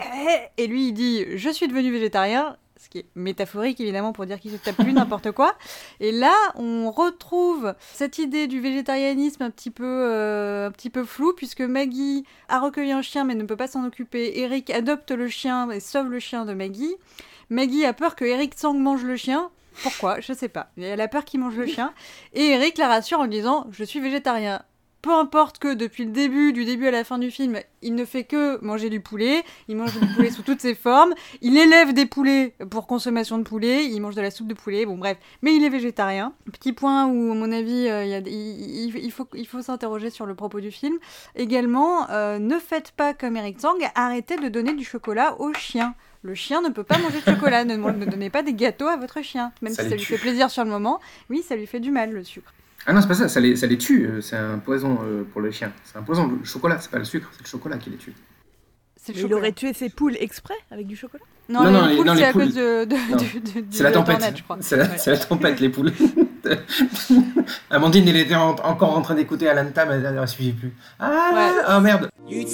[0.58, 4.40] et lui il dit je suis devenu végétarien ce qui est métaphorique évidemment pour dire
[4.40, 5.56] qu'il se tape plus n'importe quoi
[6.00, 11.04] et là on retrouve cette idée du végétarianisme un petit peu euh, un petit peu
[11.04, 15.12] floue puisque Maggie a recueilli un chien mais ne peut pas s'en occuper Eric adopte
[15.12, 16.96] le chien et sauve le chien de Maggie
[17.50, 19.52] Maggie a peur que Eric Sang mange le chien
[19.84, 20.20] pourquoi?
[20.20, 20.70] Je sais pas.
[20.78, 21.94] Elle a peur qu'il mange le chien.
[22.34, 24.64] Et Eric la rassure en disant Je suis végétarien.
[25.02, 28.06] Peu importe que depuis le début, du début à la fin du film, il ne
[28.06, 29.44] fait que manger du poulet.
[29.68, 31.14] Il mange du poulet sous toutes ses formes.
[31.42, 33.86] Il élève des poulets pour consommation de poulet.
[33.86, 34.86] Il mange de la soupe de poulet.
[34.86, 35.18] Bon, bref.
[35.42, 36.34] Mais il est végétarien.
[36.52, 39.28] Petit point où, à mon avis, euh, il, y a des- il- il- il faut,
[39.34, 40.98] il faut s'interroger sur le propos du film.
[41.36, 43.78] Également, euh, ne faites pas comme Eric Tsang.
[43.96, 45.96] Arrêtez de donner du chocolat aux chiens.
[46.24, 47.66] Le chien ne peut pas manger de chocolat.
[47.66, 49.52] Ne, ne donnez pas des gâteaux à votre chien.
[49.64, 50.14] Même Ça si ça lui tue.
[50.14, 51.00] fait plaisir sur le moment.
[51.32, 52.54] Oui, ça lui fait du mal, le sucre.
[52.86, 55.24] Ah non, c'est pas ça, ça les, ça les tue, euh, c'est un poison euh,
[55.32, 55.72] pour les chiens.
[55.84, 58.14] C'est un poison, le chocolat, c'est pas le sucre, c'est le chocolat qui les tue.
[59.16, 61.24] Il aurait tué ses poules exprès avec du chocolat?
[61.50, 63.84] Non, non, les, poules, c'est à cause de.
[63.84, 64.38] la tempête.
[64.38, 64.58] je crois.
[64.62, 65.92] C'est la, tempête, les poules.
[67.72, 70.74] Amandine, elle était encore en train d'écouter Alan Tam, elle ne suivait plus.
[71.00, 71.76] Ah, Ouais.
[71.76, 72.46] Oh merde You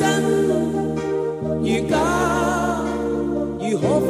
[1.63, 1.85] you
[3.61, 4.07] you hope.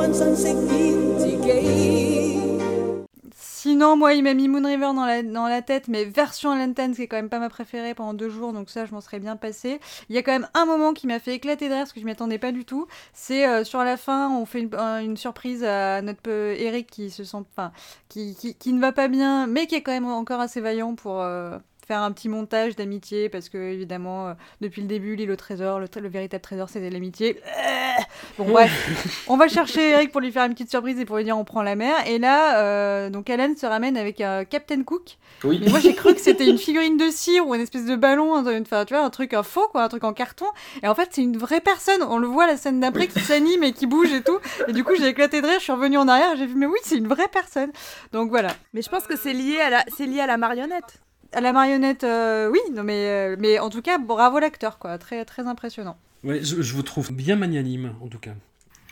[3.77, 7.03] Sinon, moi, il m'a mis Moon River dans la, tête, mais version Alan Tan, qui
[7.03, 9.35] est quand même pas ma préférée pendant deux jours, donc ça, je m'en serais bien
[9.35, 9.79] passé.
[10.09, 11.99] Il y a quand même un moment qui m'a fait éclater de rire, parce que
[11.99, 12.87] je m'y attendais pas du tout.
[13.13, 17.11] C'est euh, sur la fin, on fait une, un- une surprise à notre Eric qui
[17.11, 17.71] se sent, enfin,
[18.09, 20.95] qui, qui, qui ne va pas bien, mais qui est quand même encore assez vaillant
[20.95, 21.21] pour.
[21.21, 25.35] euh, faire un petit montage d'amitié parce que évidemment euh, depuis le début l'île au
[25.35, 28.01] trésor le, véritable trésor c'était l'amitié Euh,
[28.37, 31.23] bon bref on va chercher Eric pour lui faire une petite surprise et pour lui
[31.23, 34.83] dire on prend la mer et là euh, donc Alan se ramène avec un Captain
[34.83, 35.61] Cook Oui.
[35.63, 38.35] mais moi j'ai cru que c'était une figurine de cire ou une espèce de ballon,
[38.35, 40.45] enfin, tu vois, un truc un faux quoi, un truc en carton.
[40.83, 42.01] Et en fait c'est une vraie personne.
[42.03, 44.39] On le voit la scène d'après qui s'anime et qui bouge et tout.
[44.67, 45.59] Et du coup j'ai éclaté de rire.
[45.59, 46.35] Je suis revenue en arrière.
[46.35, 47.71] J'ai vu mais oui c'est une vraie personne.
[48.11, 48.49] Donc voilà.
[48.73, 50.99] Mais je pense que c'est lié à la, c'est lié à la marionnette.
[51.33, 54.97] À la marionnette, euh, oui, non mais euh, mais en tout cas bravo l'acteur quoi,
[54.97, 55.97] très très impressionnant.
[56.23, 58.31] Ouais, je, je vous trouve bien magnanime, en tout cas.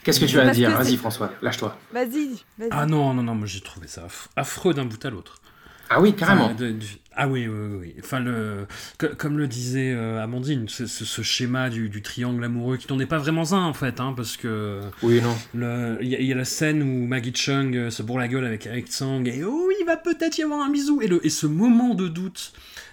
[0.04, 1.76] Qu'est-ce que tu as à Parce dire Vas-y, François, lâche-toi.
[1.91, 2.69] Vas-y, vas-y.
[2.71, 5.41] Ah non, non, non, moi j'ai trouvé ça aff- affreux d'un bout à l'autre.
[5.89, 6.45] Ah oui, carrément.
[6.45, 7.95] Enfin, de- du- ah oui, oui, oui.
[8.04, 8.67] Enfin, le,
[8.98, 12.91] co- comme le disait euh, Amandine, ce, ce- ce schéma du, du triangle amoureux qui
[12.91, 15.98] n'en est pas vraiment un en fait, hein, parce que Oui, non.
[16.02, 18.28] il y, a- il y a la scène où Maggie Chung euh, se bourre la
[18.28, 21.02] gueule avec Eric Tsang et oh, il va peut-être y avoir un bisou.
[21.02, 22.52] Et, le, et ce moment de doute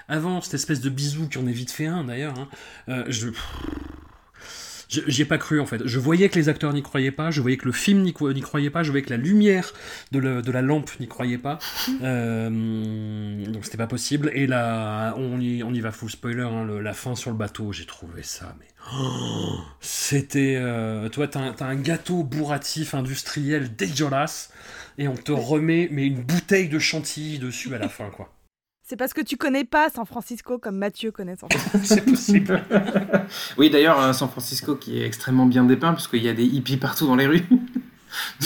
[0.08, 2.48] avant cette espèce de bisou qui en est vite fait un d'ailleurs, hein,
[2.90, 3.28] euh, je.
[3.28, 3.32] je-
[5.06, 5.80] J'y ai pas cru en fait.
[5.86, 8.32] Je voyais que les acteurs n'y croyaient pas, je voyais que le film n'y cro-
[8.32, 9.72] n'y croyait pas, je voyais que la lumière
[10.10, 11.58] de, le- de la lampe n'y croyait pas.
[12.02, 14.30] Euh, donc c'était pas possible.
[14.34, 17.36] Et là, on y, on y va full spoiler, hein, le- la fin sur le
[17.36, 18.66] bateau, j'ai trouvé ça, mais.
[18.94, 20.56] oh, c'était.
[20.58, 24.50] euh, toi, t'as un, t'as un gâteau bourratif industriel dégueulasse,
[24.98, 28.32] et on te remet mais une bouteille de chantilly dessus à la fin, quoi.
[28.92, 31.78] C'est parce que tu connais pas San Francisco comme Mathieu connaît San Francisco.
[31.94, 32.62] C'est possible.
[33.56, 36.76] Oui, d'ailleurs, euh, San Francisco qui est extrêmement bien dépeint, puisqu'il y a des hippies
[36.76, 37.46] partout dans les rues.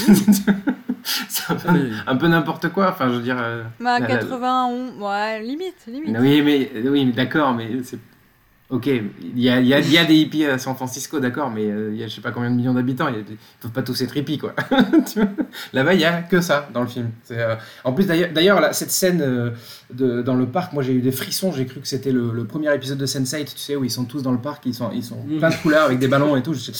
[1.03, 2.91] c'est un peu, Mais- un peu n'importe quoi.
[2.93, 3.39] Enfin, je veux dire.
[3.41, 6.17] euh, Bah, la- la- 91, ouais, limite, limite.
[6.21, 7.99] Oui, mais, oui, mais d'accord, mais c'est.
[8.69, 9.03] Ok, il
[9.39, 11.67] y a, il y, a, il y a des hippies à San Francisco, d'accord, mais
[11.71, 13.25] euh, il y a je sais pas combien de millions d'habitants, ils
[13.61, 14.55] peuvent pas tous être hippies, quoi.
[15.73, 17.11] Là-bas, il y a que ça dans le film.
[17.23, 19.51] C'est, euh, En plus, d'ailleurs, d'ailleurs là, cette scène euh,
[19.93, 22.45] de, dans le parc, moi j'ai eu des frissons, j'ai cru que c'était le, le
[22.45, 24.91] premier épisode de Sense8, tu sais, où ils sont tous dans le parc, ils sont,
[24.93, 26.55] ils sont plein de couleurs avec des ballons et tout.
[26.55, 26.73] Je,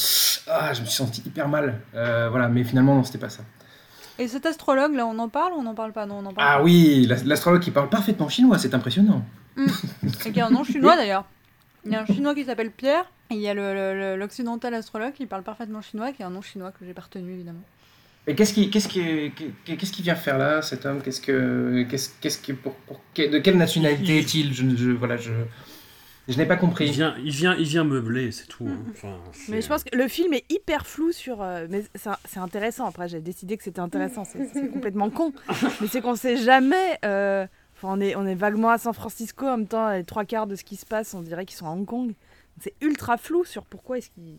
[0.49, 1.81] ah, je me suis senti hyper mal.
[1.95, 3.43] Euh, voilà, mais finalement, non, c'était pas ça.
[4.19, 6.07] Et cet astrologue, là, on en parle ou on n'en parle pas?
[6.07, 6.65] Non, on en parle Ah pas.
[6.65, 9.25] oui, la- l'astrologue qui parle parfaitement chinois, c'est impressionnant.
[10.27, 11.25] Et qui a un nom chinois d'ailleurs.
[11.87, 13.55] Il y a un chinois qui s'appelle Pierre, et il y a
[14.17, 17.33] l'occidental astrologue qui parle parfaitement chinois, qui a un nom chinois que j'ai pas retenu
[17.33, 17.63] évidemment.
[18.29, 19.31] Et qu'est-ce qui, qu'est-ce qui,
[19.65, 21.01] qu'est-ce qui vient faire là, cet homme?
[21.01, 24.53] Qu'est-ce que, qu'est-ce, qu'est-ce qui, pour, pour- de quelle nationalité est-il?
[24.53, 25.31] Je, je, voilà, je,
[26.27, 26.91] je n'ai pas Il compris.
[26.91, 28.67] vient, il vient, il vient meubler, c'est tout.
[28.69, 28.79] hein.
[28.91, 31.41] Enfin, c'est- Mais je pense que le film est hyper flou sur.
[31.41, 32.87] euh, mais c'est c'est intéressant.
[32.87, 34.25] Après, j'ai décidé que c'était intéressant.
[34.25, 35.33] C'est c'est complètement con.
[35.81, 36.99] Mais c'est qu'on sait jamais.
[37.05, 39.91] euh, Enfin, on est, on est vaguement à San Francisco en même temps.
[39.91, 42.15] Les trois quarts de ce qui se passe, on dirait qu'ils sont à Hong Kong.
[42.61, 44.39] C'est ultra flou sur pourquoi est-ce qu'ils.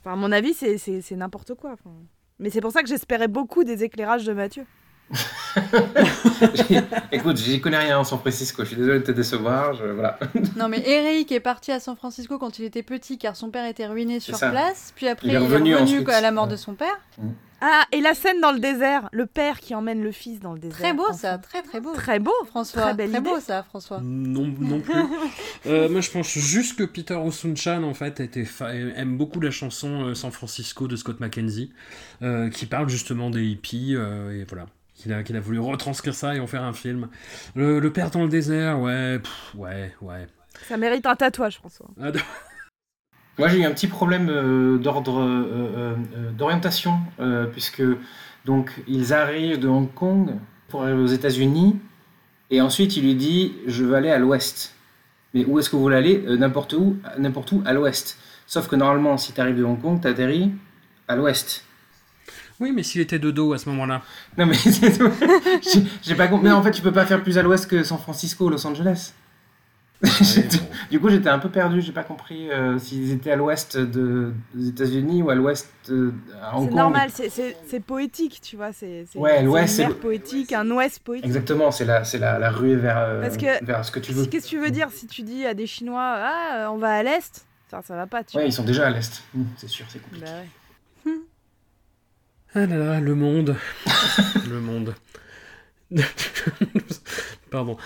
[0.00, 1.72] Enfin, à mon avis, c'est- c'est c'est n'importe quoi.
[1.72, 1.90] enfin.
[2.38, 4.64] Mais c'est pour ça que j'espérais beaucoup des éclairages de Mathieu.
[7.12, 8.62] Écoute, j'y connais rien en San Francisco.
[8.62, 9.74] Je suis désolé de te décevoir.
[9.74, 10.18] Je, voilà.
[10.56, 13.64] Non mais Eric est parti à San Francisco quand il était petit car son père
[13.66, 14.50] était ruiné sur ça.
[14.50, 15.74] place, puis après Il il est revenu
[16.08, 16.98] à la mort de son père.
[17.60, 19.08] Ah, et la scène dans le désert.
[19.12, 20.76] Le père qui emmène le fils dans le désert.
[20.78, 21.16] Très beau enfin.
[21.18, 21.92] ça, très très beau.
[21.94, 22.32] Très beau.
[22.46, 23.20] François, Très belle idée.
[23.20, 24.00] beau ça François.
[24.02, 24.92] Non, non plus.
[25.66, 29.50] Euh, moi, je pense juste que Peter O'Sunchan, en fait, était fa- aime beaucoup la
[29.50, 31.72] chanson euh, San Francisco de Scott McKenzie,
[32.22, 34.66] euh, qui parle justement des hippies, euh, et voilà.
[34.94, 37.08] Qu'il a, qu'il a voulu retranscrire ça et en faire un film.
[37.56, 40.26] Le, le père dans le désert, ouais, pff, ouais, ouais.
[40.68, 41.88] Ça mérite un tatouage, François.
[43.38, 46.98] Moi, j'ai eu un petit problème euh, d'ordre euh, euh, d'orientation,
[47.52, 47.82] puisque
[48.44, 50.30] donc ils arrivent de Hong Kong
[50.68, 51.76] pour aller aux États-Unis,
[52.50, 54.74] et ensuite il lui dit je veux aller à l'ouest.
[55.34, 56.24] Mais où est-ce que vous voulez aller?
[56.38, 58.18] N'importe où, n'importe où à l'ouest.
[58.46, 60.52] Sauf que normalement, si tu arrives de Hong Kong, tu atterris
[61.08, 61.64] à l'ouest.
[62.58, 64.00] Oui, mais s'il était de dos à ce moment-là.
[64.38, 65.10] Non mais c'est tout.
[66.02, 66.44] J'ai- pas compris.
[66.48, 69.12] Mais en fait, tu peux pas faire plus à l'ouest que San Francisco, Los Angeles.
[70.90, 71.80] Du coup, j'étais un peu perdu.
[71.80, 76.12] J'ai pas compris euh, s'ils étaient à l'ouest de- des États-Unis ou à l'ouest euh,
[76.42, 76.76] à Hong C'est Kong.
[76.78, 78.72] normal, c'est- poétique, tu vois.
[78.72, 81.26] C'est c'est- Ouais, l'ouest, c'est poétique, un ouest poétique.
[81.26, 84.12] Exactement, c'est la, c'est la, la ruée vers, euh, Parce que- vers ce que tu
[84.12, 84.26] veux.
[84.26, 86.90] Qu'est-ce que tu veux dire si tu dis à des Chinois Ah, euh, on va
[86.96, 89.22] à l'est Ça, ça va pas, tu Ouais, ils sont déjà à l'est.
[89.34, 90.08] Mmh, c'est sûr, c'est vois.
[90.10, 90.26] compliqué.
[90.26, 91.12] Bah ouais.
[92.54, 93.56] Ah là là, le monde.
[94.48, 94.94] le monde.
[97.50, 97.76] Pardon.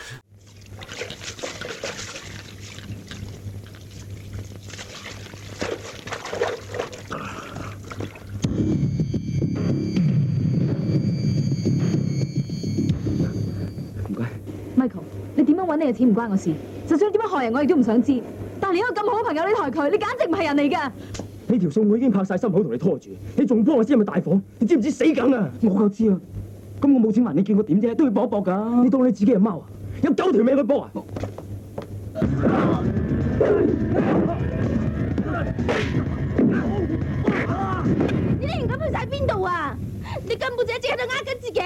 [14.81, 15.03] Michael，
[15.37, 16.51] 你點樣揾你嘅錢唔關我事，
[16.89, 18.23] 就算你點樣害人，我亦都唔想知。
[18.61, 20.91] 但係你一個咁好嘅朋友，你害佢，你簡直唔係人嚟㗎！
[21.49, 24.41] 呢條數我已經拍晒心口同你拖住，你仲幫我知係咪大火？
[24.59, 25.51] 你知唔知死梗啊？
[25.63, 26.19] 我夠知啊！
[26.81, 27.95] 咁我冇錢還你見我點啫？
[27.95, 28.85] 都要搏一搏㗎！
[28.85, 29.67] 你當你自己係貓啊？
[30.03, 30.91] 有九條命去搏啊！
[38.41, 39.77] 你啲而家去晒邊度啊？
[40.29, 41.61] 你根本就一直喺度呃緊自己。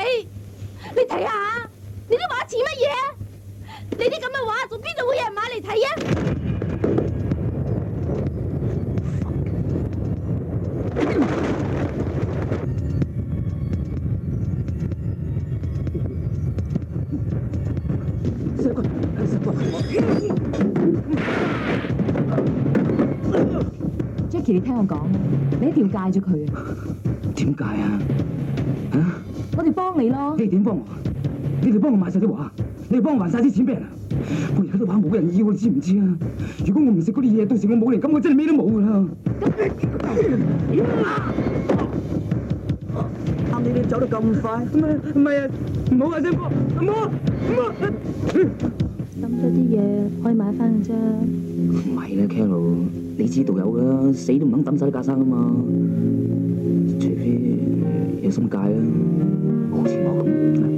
[0.94, 1.30] 你睇下，
[2.08, 3.14] 你啲畫似乜嘢啊？
[3.92, 7.04] 你啲咁嘅畫，仲邊度會有人買嚟睇啊
[24.30, 24.98] ？Jackie，你聽我講，
[25.60, 26.64] 你一定要戒咗佢啊！
[27.36, 28.00] 點解啊？
[29.56, 30.34] 我哋幫你咯。
[30.38, 30.84] 你哋點幫我？
[31.64, 32.48] 你哋幫我買晒啲畫，
[32.90, 33.88] 你哋幫我還晒啲錢俾人啊！
[34.56, 36.18] 我而家啲畫冇人要，你知唔知啊？
[36.66, 39.06] 如果我唔食嗰啲嘢，到時我冇人，咁我真係咩都冇噶啦！
[43.64, 45.48] 你哋走得咁快，唔係唔係啊！
[45.90, 46.42] 唔好啊，聲哥，
[46.82, 47.72] 唔好唔好！
[49.22, 49.76] 抌咗啲嘢
[50.22, 50.92] 可以買翻嘅啫。
[50.92, 52.74] 唔係啦，Carol，
[53.16, 55.56] 你知道有噶，死都唔肯抌晒啲架生啊嘛，
[57.00, 57.40] 除非
[58.22, 58.64] 有心戒啦，
[59.72, 60.73] 好似我咁。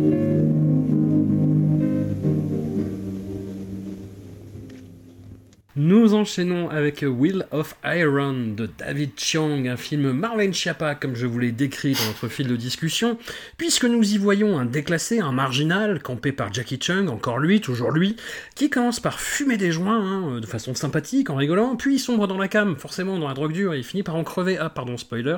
[5.78, 11.26] Nous enchaînons avec Will of Iron de David Chiang, un film Marlène Schiappa, comme je
[11.26, 13.18] vous l'ai décrit dans notre fil de discussion,
[13.58, 17.90] puisque nous y voyons un déclassé, un marginal, campé par Jackie Chung, encore lui, toujours
[17.90, 18.16] lui,
[18.54, 22.38] qui commence par fumer des joints, hein, de façon sympathique, en rigolant, puis sombre dans
[22.38, 24.56] la cam, forcément dans la drogue dure, et il finit par en crever.
[24.58, 25.36] Ah, pardon, spoiler.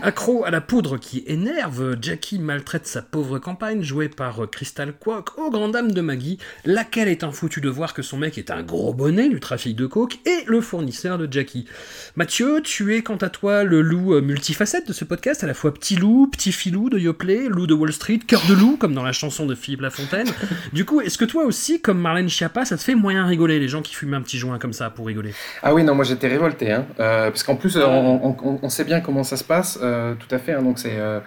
[0.00, 5.36] Accro à la poudre qui énerve, Jackie maltraite sa pauvre campagne, jouée par Crystal Kwok,
[5.36, 8.50] aux grandes dames de Maggie, laquelle est un foutu de voir que son mec est
[8.50, 11.66] un gros bonnet du trafic de coke et le fournisseur de Jackie.
[12.14, 15.54] Mathieu, tu es quant à toi le loup euh, multifacette de ce podcast, à la
[15.54, 18.94] fois petit loup, petit filou de Yoplait, loup de Wall Street, cœur de loup, comme
[18.94, 20.28] dans la chanson de Philippe Lafontaine.
[20.72, 23.66] Du coup, est-ce que toi aussi, comme Marlène Schiappa, ça te fait moyen rigoler, les
[23.68, 25.34] gens qui fument un petit joint comme ça pour rigoler?
[25.64, 28.68] Ah oui, non, moi j'étais révolté, hein, euh, parce qu'en plus, euh, on, on- on
[28.68, 30.98] sait bien comment ça se passe, euh, tout à fait, hein, donc c'est...
[31.00, 31.18] euh,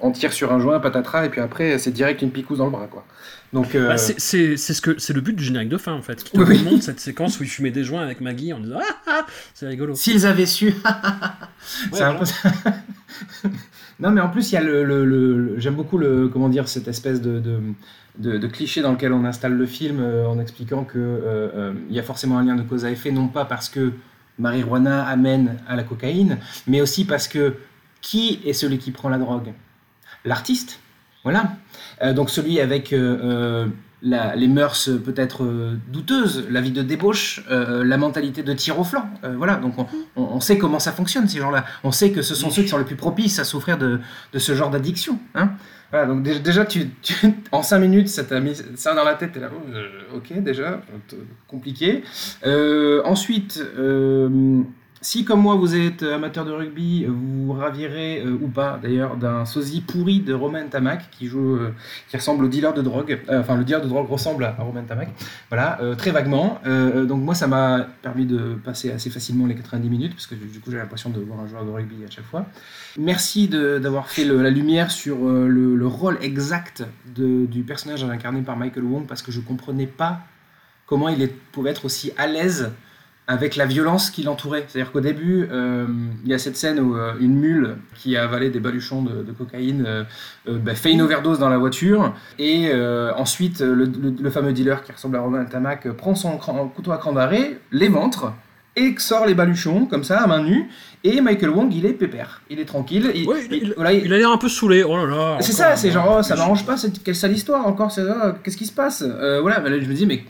[0.00, 2.70] on tire sur un joint, patatras, et puis après, c'est direct une picouse dans le
[2.70, 3.04] bras, quoi.
[3.52, 5.92] Donc, euh, Bah, c'est c'est- c'est ce que c'est le but du générique de fin
[5.94, 6.62] en fait, Oui, oui.
[6.64, 9.66] montre cette séquence où il fumait des joints avec Maggie en disant ah, ah c'est
[9.66, 9.94] rigolo.
[9.94, 10.74] S'ils avaient su.
[11.92, 12.24] c'est un peu
[14.00, 14.84] non, mais en plus, il y a le.
[14.84, 17.58] le- le- le- J'aime beaucoup le, comment dire, cette espèce de, de,
[18.18, 21.72] de- de cliché dans lequel on installe le film euh, en expliquant que euh, euh,
[21.88, 23.92] il y a forcément un lien de cause à effet, non pas parce que
[24.38, 27.54] marijuana amène à la cocaïne, mais aussi parce que
[28.02, 29.52] qui est celui qui prend la drogue?
[30.24, 30.80] L'artiste?
[31.24, 31.52] Voilà.
[32.02, 33.66] Euh, donc celui avec euh, euh,
[34.02, 35.44] les mœurs peut-être
[35.88, 39.10] douteuses, la vie de débauche, la mentalité de tir au flanc.
[39.36, 41.64] Voilà, donc on, on- sait comment ça fonctionne ces gens-là.
[41.82, 43.98] On sait que ce sont ceux qui sont les plus propices à souffrir de,
[44.32, 45.18] de ce genre d'addiction.
[45.34, 45.50] Hein
[45.90, 46.90] voilà, donc dé- déjà, tu,
[47.52, 50.80] en 5 minutes, ça t'a mis ça dans la tête, t'es là, oh, ok, déjà,
[51.48, 52.04] compliqué.
[53.04, 53.60] Ensuite,
[55.00, 59.44] si comme moi vous êtes amateur de rugby, vous ravirez, euh, ou pas d'ailleurs, d'un
[59.44, 61.74] sosie pourri de Romain Tamac qui joue, euh,
[62.08, 64.82] qui ressemble au dealer de drogue, Euh, enfin le dealer de drogue ressemble à Romain
[64.82, 65.08] Tamac,
[65.50, 66.60] voilà, euh, très vaguement.
[66.66, 70.34] Euh, donc moi ça m'a permis de passer assez facilement les 90 minutes, parce que
[70.34, 72.46] du coup j'ai l'impression de voir un joueur de rugby à chaque fois.
[72.98, 76.84] Merci d'avoir fait la lumière sur euh, le, le rôle exact
[77.16, 80.20] du personnage incarné par Michael Wong, parce que je comprenais pas
[80.86, 82.70] comment il pouvait être aussi à l'aise
[83.30, 84.64] avec la violence qui l'entourait.
[84.66, 85.86] C'est-à-dire qu'au début, euh,
[86.24, 89.22] il y a cette scène où euh, une mule qui a avalé des baluchons de,
[89.22, 90.04] de cocaïne euh,
[90.48, 92.70] bah, fait une overdose dans la voiture, et
[93.16, 96.90] ensuite le, le- le fameux dealer qui ressemble à Romain Tamac prend son cran- couteau
[96.92, 98.32] à cran d'arrêt, l'éventre,
[98.76, 100.68] et sort les baluchons comme ça à main nue,
[101.04, 104.06] et Michael Wong il est pépère, il est tranquille, il, Ouais, il- il- voilà, il-
[104.06, 105.36] Il a l'air un peu saoulé, oh là là.
[105.40, 108.66] c'est ça, c'est genre, oh, ça m'arrange pas, quelle sale histoire encore, oh, qu'est-ce qui
[108.66, 109.02] se passe?
[109.06, 110.24] Euh, Voilà, mais là, je me dis, mais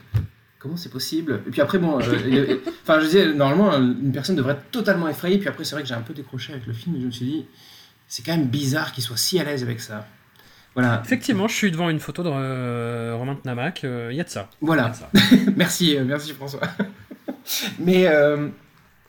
[0.58, 1.42] comment c'est possible?
[1.46, 5.38] Et puis après, bon, euh, enfin, je disais, normalement, une personne devrait être totalement effrayée,
[5.38, 7.10] puis après, c'est vrai que j'ai un peu décroché avec le film, et je me
[7.10, 7.46] suis dit,
[8.06, 10.06] c'est quand même bizarre qu'il soit si à l'aise avec ça.
[10.74, 14.28] Voilà, Effectivement, je suis devant une photo de euh, Romain Tamac, il y a de
[14.28, 14.48] ça.
[14.60, 14.90] Voilà.
[14.90, 15.10] de ça.
[15.56, 16.60] merci, euh, merci François.
[17.80, 18.48] mais, euh,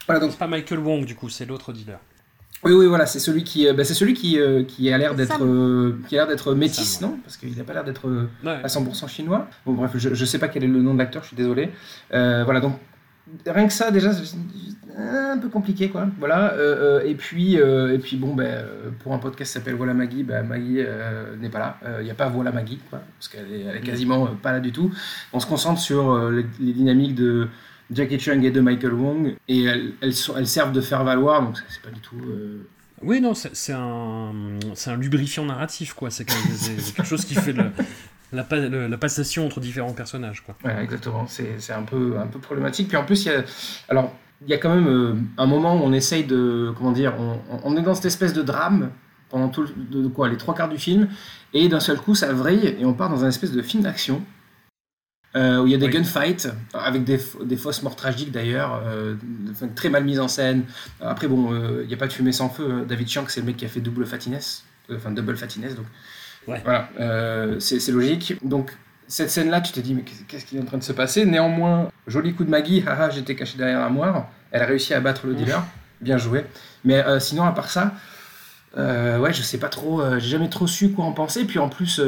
[0.08, 2.00] voilà, donc, C'est pas Michael Wong du coup, c'est l'autre dealer.
[2.64, 5.16] Oui, oui, voilà, c'est celui qui, euh, bah, c'est celui qui, euh, qui a l'air
[5.16, 7.18] d'être, euh, qui a l'air d'être métis, Sam, non?
[7.24, 8.58] Parce qu'il n'a pas l'air d'être euh, Ouais.
[8.64, 9.48] à 100% chinois.
[9.66, 11.70] Bon, bref, je, je sais pas quel est le nom de l'acteur, je suis désolé.
[12.14, 12.74] Euh, voilà, donc
[13.48, 14.36] rien que ça, déjà, c'est
[14.98, 16.08] un peu compliqué, quoi.
[16.20, 19.58] Voilà, euh, euh, et puis, euh, et puis bon, ben, euh, pour un podcast qui
[19.60, 21.80] s'appelle Voilà Maggie, ben, Maggie euh, n'est pas là.
[22.00, 24.52] Il n'y a pas Voilà Maggie, quoi, parce qu'elle est, elle est quasiment euh, pas
[24.52, 24.92] là du tout.
[25.32, 27.48] On se concentre sur euh, les, les dynamiques de
[27.92, 31.42] Jackie Chung et de Michael Wong, et elles, elles, sont- elles servent de faire valoir,
[31.42, 32.18] donc c'est pas du tout.
[32.28, 32.66] euh,
[33.02, 34.32] Oui, non, c'est un,
[34.88, 36.10] un lubrifiant narratif, quoi.
[36.12, 37.72] C'est quelque, chose qui fait le-
[38.32, 38.46] la,
[38.88, 40.56] la passation entre différents personnages, quoi.
[40.62, 41.26] Voilà, exactement.
[41.28, 42.90] C'est un peu, un peu problématique.
[42.90, 43.44] Puis en plus, il y a,
[43.90, 44.14] alors,
[44.46, 46.72] il y a quand même euh, un moment où on essaye de.
[46.78, 48.92] Comment dire On, on est dans cette espèce de drame
[49.30, 51.08] pendant tout le- de quoi, les trois quarts du film,
[51.54, 54.22] et d'un seul coup, ça vrille et on part dans un espèce de film d'action.
[55.36, 55.92] Euh, où il y a des Oui.
[55.94, 59.16] gunfights, avec des, des fausses morts tragiques d'ailleurs, euh,
[59.76, 60.64] très mal mises en scène.
[61.02, 62.86] Après, bon, euh, il n'y a pas de fumée sans feu.
[62.88, 65.86] David Chiang, c'est le mec qui a fait double fatiness, enfin double fatiness, donc
[66.48, 66.62] Ouais.
[66.64, 68.36] voilà, euh, c'est logique.
[68.44, 68.72] Donc,
[69.08, 71.26] cette scène-là, tu te dis, mais qu'est- qu'est-ce qui est en train de se passer?
[71.26, 74.30] Néanmoins, joli coup de Maggie, haha, j'étais caché derrière l'armoire.
[74.52, 75.64] Elle a réussi à battre le dealer,
[76.02, 76.46] bien joué.
[76.84, 77.94] Mais euh, sinon, à part ça,
[78.78, 81.46] euh, ouais, je sais pas trop, j'ai jamais trop su quoi en penser.
[81.46, 82.02] Puis en plus,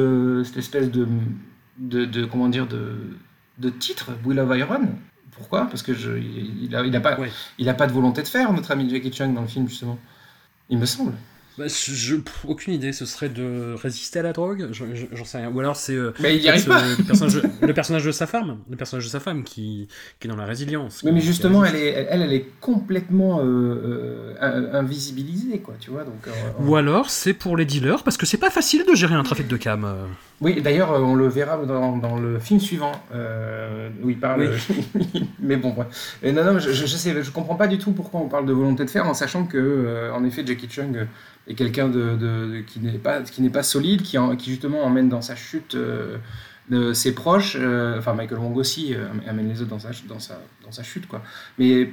[0.44, 1.08] cette espèce de,
[1.82, 2.94] de, de- comment dire, de,
[3.58, 4.88] de titre, Will of Iron.
[5.36, 5.66] Pourquoi?
[5.66, 7.30] Parce que je, il, il a, il a pas, Ouais.
[7.58, 9.98] il a pas de volonté de faire notre ami Jackie Chung dans le film justement.
[10.70, 11.14] Il me semble.
[11.58, 12.16] Bah, je,
[12.48, 15.50] aucune idée, ce serait de résister à la drogue Je- je- J'en sais rien.
[15.52, 15.94] Ou alors c'est.
[15.96, 16.82] euh, Mais il y arrive ce- pas.
[16.98, 20.30] Le personnage, le personnage de sa femme, le personnage de sa femme qui, qui est
[20.30, 21.02] dans la résilience.
[21.04, 25.90] Oui, mais justement, elle est, elle, elle est complètement euh, euh, in- invisibilisée, quoi, tu
[25.92, 26.06] vois.
[26.06, 26.32] Donc, euh,
[26.66, 29.48] Ou alors c'est pour les dealers, parce que c'est pas facile de gérer un trafic
[29.48, 29.86] de cam.
[30.42, 34.50] Oui, d'ailleurs, euh, on le verra dans, dans le film suivant euh, où il parle.
[35.40, 35.86] mais bon, ouais.
[36.24, 38.54] Et non, non, je, je, sais, je comprends pas du tout pourquoi on parle de
[38.54, 41.08] volonté de faire, en sachant que, euh, en effet, Jackie Chung
[41.48, 44.50] est quelqu'un de, de- de- qui n'est pas qui n'est pas solide, qui, en- qui
[44.50, 46.18] justement emmène dans sa chute euh,
[46.70, 47.56] de ses proches.
[47.98, 48.96] enfin, Michael Wong aussi
[49.28, 51.22] amène les autres dans sa ch- dans sa dans sa chute, quoi.
[51.60, 51.92] Mais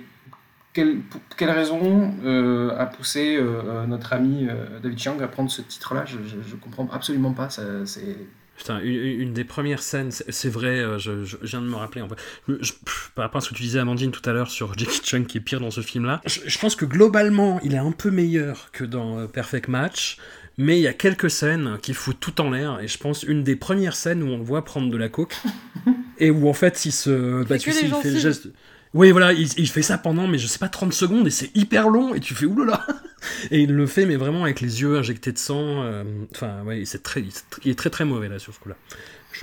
[0.72, 5.50] quelle, pour quelle raison euh, a poussé euh, notre ami euh, David Chiang à prendre
[5.50, 6.04] ce titre-là?
[6.06, 7.50] Je, je comprends absolument pas.
[7.50, 8.16] Ça, c'est
[8.58, 12.02] Putain, une, une des premières scènes, c'est vrai, euh, je, je viens de me rappeler.
[12.02, 12.16] En fait,
[12.60, 12.72] Je-
[13.14, 15.38] par rapport à ce que tu disais, Amandine, tout à l'heure sur Jackie Chan qui
[15.38, 18.70] est pire dans ce film-là, je, je pense que globalement, il est un peu meilleur
[18.72, 20.18] que dans euh, Perfect Match,
[20.56, 23.44] mais il y a quelques scènes qui foutent tout en l'air, et je pense une
[23.44, 25.36] des premières scènes où on le voit prendre de la coke,
[26.18, 27.44] et où en fait, il se.
[27.44, 28.48] Bah, tu sais, il fait le geste.
[28.94, 31.54] Oui, voilà, il, il fait ça pendant, mais je sais pas, 30 secondes, et c'est
[31.56, 32.86] hyper long, et tu fais oulala
[33.50, 35.82] Et il le fait, mais vraiment avec les yeux injectés de sang.
[35.82, 37.22] euh, Enfin, ouais, c'est très,
[37.64, 38.76] il est très très mauvais là sur ce coup-là.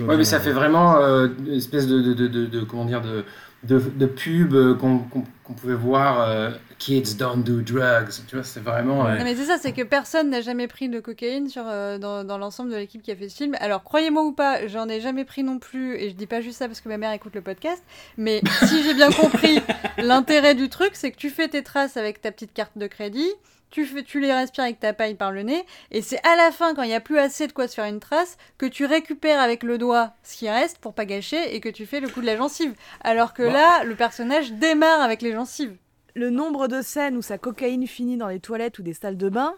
[0.06, 2.84] Ouais, mais ça euh, fait vraiment euh, une espèce de, de, de, de- de- comment
[2.84, 3.24] dire de,
[3.62, 8.10] de, de pub euh, qu'on pouvait voir euh, Kids don't do drugs.
[8.28, 9.06] Tu vois, c'est vraiment.
[9.06, 11.98] euh, Non, mais c'est ça, c'est que personne n'a jamais pris de cocaïne sur, euh,
[11.98, 13.56] dans, dans l'ensemble de l'équipe qui a fait ce film.
[13.60, 16.58] Alors, croyez-moi ou pas, j'en ai jamais pris non plus, et je dis pas juste
[16.58, 17.82] ça parce que ma mère écoute le podcast,
[18.18, 19.60] mais si j'ai bien compris,
[19.98, 23.28] l'intérêt du truc, c'est que tu fais tes traces avec ta petite carte de crédit,
[23.70, 26.50] tu, fais, tu les respires avec ta paille par le nez, et c'est à la
[26.52, 28.84] fin, quand il n'y a plus assez de quoi se faire une trace, que tu
[28.86, 32.08] récupères avec le doigt ce qui reste pour pas gâcher, et que tu fais le
[32.08, 32.74] coup de la gencive.
[33.02, 33.52] Alors que Bon.
[33.52, 35.76] là, le personnage démarre avec les gencives.
[36.14, 39.28] Le nombre de scènes où sa cocaïne finit dans les toilettes ou des salles de
[39.28, 39.54] bain,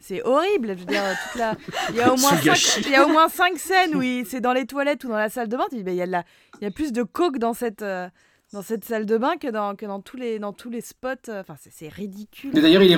[0.00, 0.74] c'est horrible.
[0.74, 1.54] Je veux dire, toute la...
[1.90, 2.44] il, y a au moins cinq...
[2.44, 2.80] gâchis.
[2.84, 5.16] il y a au moins cinq scènes où il- c'est dans les toilettes ou dans
[5.16, 5.64] la salle de bain.
[5.70, 6.24] Tu dis, ben, il, y a de la...
[6.60, 8.06] il y a plus de coke dans cette, euh,
[8.54, 11.08] dans cette salle de bain que dans, que dans, tous, les, dans tous les spots.
[11.28, 12.52] euh, Enfin, c'est- ridicule.
[12.52, 12.90] D'ailleurs, il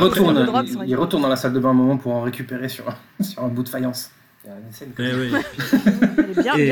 [0.63, 0.99] Il, il ridicules.
[0.99, 2.85] retourne dans la salle de bain un moment pour en récupérer sur,
[3.21, 4.11] sur un bout de faïence.
[6.59, 6.68] Eh.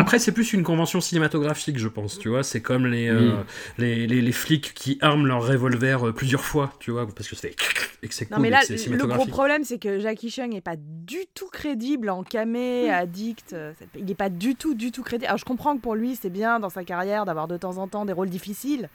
[0.00, 2.42] Après, c'est plus une convention cinématographique, je pense, tu vois.
[2.42, 3.32] C'est comme les, euh,
[3.78, 7.34] les, les, les flics qui arment leur revolver euh, plusieurs fois, tu vois, parce que
[7.36, 7.56] ça fait
[8.04, 10.48] et que c'est Non cool, mais là, c'est le gros problème, c'est que Jackie Chan
[10.48, 13.52] n'est pas du tout crédible en camé, addict.
[13.52, 15.26] euh, c'est- Il n'est pas du tout, du tout crédible.
[15.26, 17.86] Alors je comprends que pour lui, c'est bien dans sa carrière d'avoir de temps en
[17.86, 18.88] temps des rôles difficiles,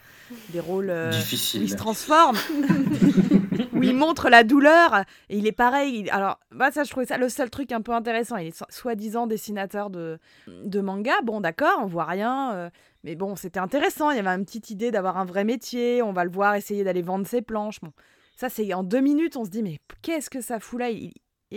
[0.49, 2.35] des rôles euh, où il se transforme,
[3.73, 5.03] où il montre la douleur.
[5.29, 5.99] Et il est pareil.
[6.05, 8.16] il- Alors, moi, ça, je trouvais ça le seul truc un peu intéressant.
[8.37, 11.13] Il est so- soi-disant dessinateur de, de manga.
[11.23, 12.53] Bon, d'accord, on voit rien.
[12.53, 12.69] euh,
[13.03, 14.11] mais bon, c'était intéressant.
[14.11, 16.01] Il y avait une petite idée d'avoir un vrai métier.
[16.01, 17.79] On va le voir essayer d'aller vendre ses planches.
[17.81, 17.91] Bon.
[18.35, 20.89] Ça, c'est en deux minutes, on se dit, mais qu'est-ce que ça fout là?
[20.89, 21.13] Il-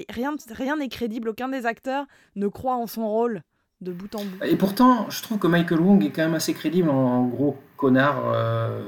[0.09, 2.07] Rien rien n'est crédible, aucun des acteurs
[2.37, 3.43] ne croit en son rôle
[3.81, 4.45] de bout en bout.
[4.45, 8.23] Et pourtant, je trouve que Michael Wong est quand même assez crédible en, gros connard
[8.33, 8.83] euh,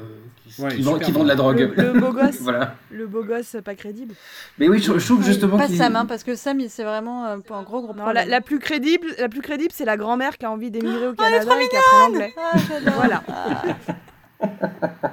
[0.59, 1.72] Ouais, qui il est vend, super qui vend de la drogue.
[1.76, 2.76] Le, le beau gosse, voilà.
[2.90, 4.14] le beau gosse pas crédible.
[4.59, 7.26] Mais oui, je, je trouve justement Pas Sam, hein, parce que Sam, il- c'est vraiment
[7.26, 8.14] euh, un gros gros Non, problème.
[8.14, 11.12] la, la plus crédible, la plus crédible, c'est la grand-mère qui a envie d'émigrer au
[11.12, 12.34] Oh, elle est Canada et qui apprend l'anglais.
[12.36, 12.94] Ah, j'adore.
[12.94, 13.22] Voilà.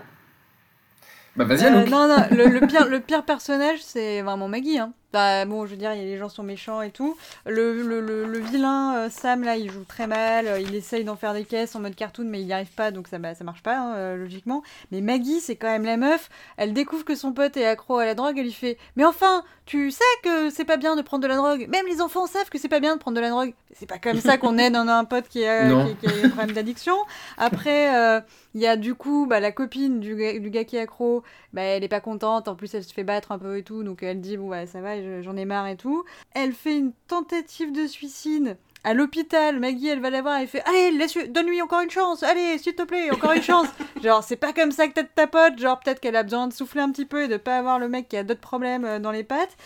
[1.36, 4.78] Bah vas-y, Euh, non, non, le, le pire, le pire personnage, c'est vraiment Maggie.
[4.80, 4.92] Hein.
[5.12, 7.18] Bah, bon, je veux dire, les gens sont méchants et tout.
[7.48, 10.46] Le, le, le, le vilain, euh, Sam, là, il joue très mal.
[10.48, 12.92] euh, Il essaye d'en faire des caisses en mode cartoon, mais il n'y arrive pas,
[12.92, 14.62] donc ça, bah, ça marche pas, hein, euh, logiquement.
[14.92, 16.30] Mais Maggie, c'est quand même la meuf.
[16.58, 18.38] Elle découvre que son pote est accro à la drogue.
[18.38, 21.38] Elle lui fait Mais enfin, tu sais que c'est pas bien de prendre de la
[21.38, 21.68] drogue.
[21.70, 23.54] Même les enfants savent que c'est pas bien de prendre de la drogue.
[23.74, 26.30] C'est pas comme ça qu'on aide un, un pote qui a, qui, qui a des
[26.30, 26.96] problèmes d'addiction.
[27.38, 28.22] Après, euh,
[28.56, 31.24] il y a du coup bah, la copine du, gars- du gars qui est accro
[31.54, 33.84] bah, elle est pas contente, en plus elle se fait battre un peu et tout,
[33.84, 36.04] donc elle dit bon bah ça va, j'en ai marre et tout.
[36.34, 40.64] Elle fait une tentative de suicide à l'hôpital, Maggie elle va la voir, elle fait
[40.66, 43.68] allez laisse donne-lui encore une chance, allez s'il te plaît encore une chance.
[44.04, 46.54] genre c'est pas comme ça que t'aides ta pote, genre peut-être qu'elle a besoin de
[46.54, 49.00] souffler un petit peu et de pas avoir le mec qui a d'autres problèmes euh,
[49.00, 49.58] dans les pattes.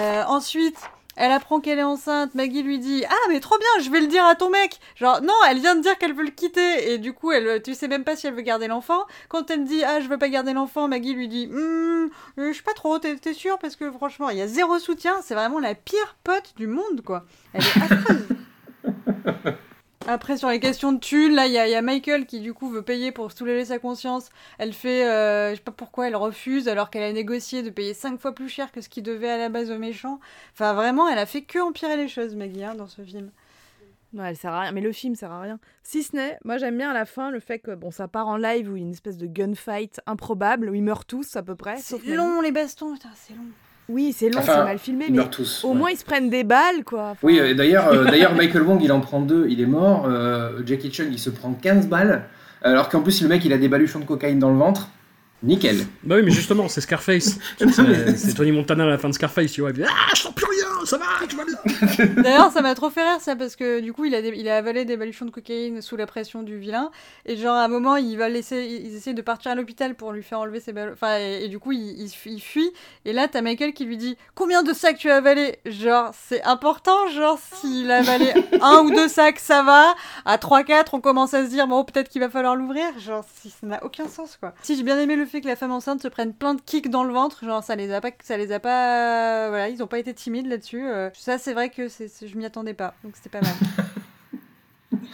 [0.00, 0.78] Euh, ensuite
[1.16, 4.06] elle apprend qu'elle est enceinte, Maggie lui dit Ah, mais trop bien, je vais le
[4.06, 4.80] dire à ton mec.
[4.96, 7.74] Genre, non, elle vient de dire qu'elle veut le quitter, et du coup, elle, tu
[7.74, 9.04] sais même pas si elle veut garder l'enfant.
[9.28, 12.62] Quand elle dit Ah, je veux pas garder l'enfant, Maggie lui dit Hum, je sais
[12.62, 13.58] pas trop, t'es sûre?
[13.58, 17.02] Parce que franchement, il y a zéro soutien, c'est vraiment la pire pote du monde,
[17.04, 17.24] quoi.
[17.52, 18.28] Elle est affreuse.
[20.14, 22.40] Après, sur les questions de thunes, là, il y, a- il y a Michael qui,
[22.40, 24.30] du coup, veut payer pour soulager sa conscience.
[24.58, 27.94] Elle fait, euh, je sais pas pourquoi, elle refuse alors qu'elle a négocié de payer
[27.94, 30.20] 5 fois plus cher que ce qu'il devait à la base aux méchants.
[30.52, 33.30] Enfin, vraiment, elle a fait que empirer les choses, Maggie, hein, dans ce film.
[34.12, 34.70] Non, elle sert à rien.
[34.72, 35.58] Mais le film sert à rien.
[35.82, 38.28] Si ce n'est, moi j'aime bien à la fin le fait que bon, ça part
[38.28, 41.34] en live où il y a une espèce de gunfight improbable où ils meurent tous
[41.34, 41.78] à peu près.
[41.78, 43.42] C'est long, les bastons, putain, c'est long.
[43.88, 45.62] Oui, c'est long, Enfin, c'est mal filmé, mais tous.
[45.64, 45.74] au ouais.
[45.74, 47.10] moins ils se prennent des balles quoi.
[47.10, 50.06] Enfin, Oui, euh, d'ailleurs, euh, d'ailleurs, Michael Wong, il en prend deux, il est mort.
[50.08, 52.24] Euh, Jackie Chan, il se prend 15 balles.
[52.62, 54.88] Alors qu'en plus, le mec, il a des baluchons de cocaïne dans le ventre.
[55.44, 55.86] Nickel.
[56.02, 57.38] Bah oui, mais justement, c'est Scarface.
[58.16, 59.70] C'est Tony Montana à la fin de Scarface, tu vois.
[59.70, 62.14] Il dit, ah, je sens plus rien, ça va, tu vas bien.
[62.22, 64.56] D'ailleurs, ça m'a trop fait rire ça parce que du coup, il a, il a
[64.56, 66.90] avalé des baluchons de cocaïne sous la pression du vilain
[67.26, 70.12] et genre à un moment, il va laisser, ils essayent de partir à l'hôpital pour
[70.12, 70.92] lui faire enlever ses ballons.
[70.94, 72.72] Enfin, et, et du coup, il, il, il fuit
[73.04, 75.58] et là, t'as Michael qui lui dit combien de sacs tu as avalé?
[75.66, 78.32] Genre, c'est important, genre s'il a avalé
[78.62, 79.94] un ou deux sacs, ça va.
[80.24, 82.98] À 3-4, on commence à se dire bon, peut-être qu'il va falloir l'ouvrir.
[82.98, 84.54] Genre, si ça n'a aucun sens quoi.
[84.62, 86.88] Si j'ai bien aimé le fait que la femme enceinte se prenne plein de kicks
[86.90, 89.86] dans le ventre, genre ça les a pas, ça les a pas, voilà, ils ont
[89.88, 90.86] pas été timides là-dessus.
[90.86, 91.10] euh.
[91.14, 93.52] ça, c'est vrai que c'est, je m'y attendais pas, donc c'était pas mal.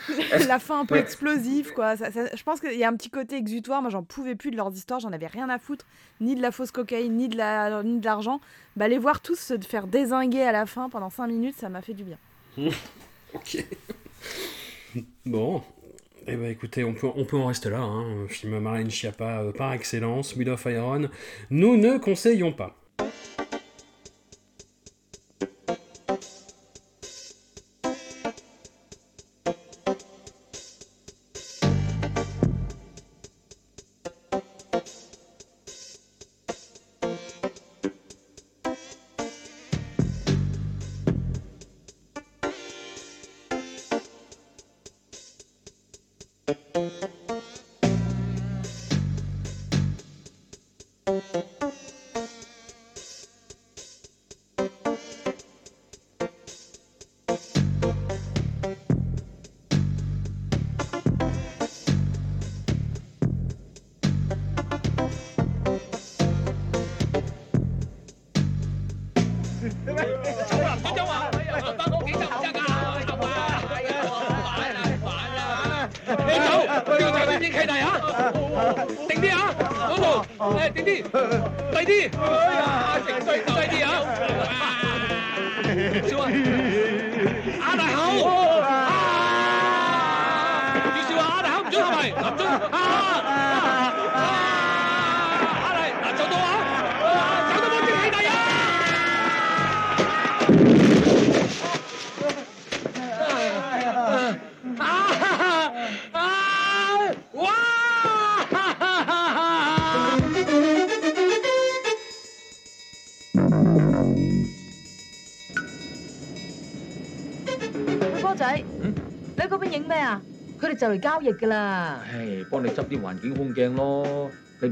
[0.48, 1.00] la fin un peu Ouais.
[1.00, 1.96] explosive, quoi.
[1.96, 3.80] Ça- ça- je pense qu'il y a un petit côté exutoire.
[3.80, 5.00] Moi, j'en pouvais plus de leurs histoires.
[5.00, 5.86] J'en avais rien à foutre.
[6.20, 8.40] Ni de la fausse cocaïne, ni de la, ni de l'argent.
[8.76, 11.80] Bah, les voir tous se faire désinguer à la fin pendant 5 minutes, ça m'a
[11.82, 12.18] fait du bien.
[13.32, 13.64] Ok.
[15.24, 15.62] Bon.
[16.32, 17.80] Eh ben écoutez, on peut, on peut en rester là.
[17.80, 18.04] Hein.
[18.28, 21.08] Film Marlène Schiappa euh, par excellence, Wheel of Iron.
[21.50, 22.76] Nous ne conseillons pas.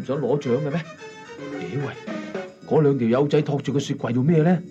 [0.08, 0.82] 想攞奖嘅咩？
[1.60, 1.94] 咦喂，
[2.68, 4.62] 嗰两条友仔托住个雪柜做咩咧？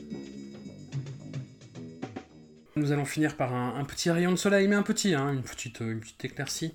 [2.75, 5.43] Nous allons finir par un, un petit rayon de soleil, mais un petit, hein, une,
[5.43, 6.73] petite, euh, une petite éclaircie.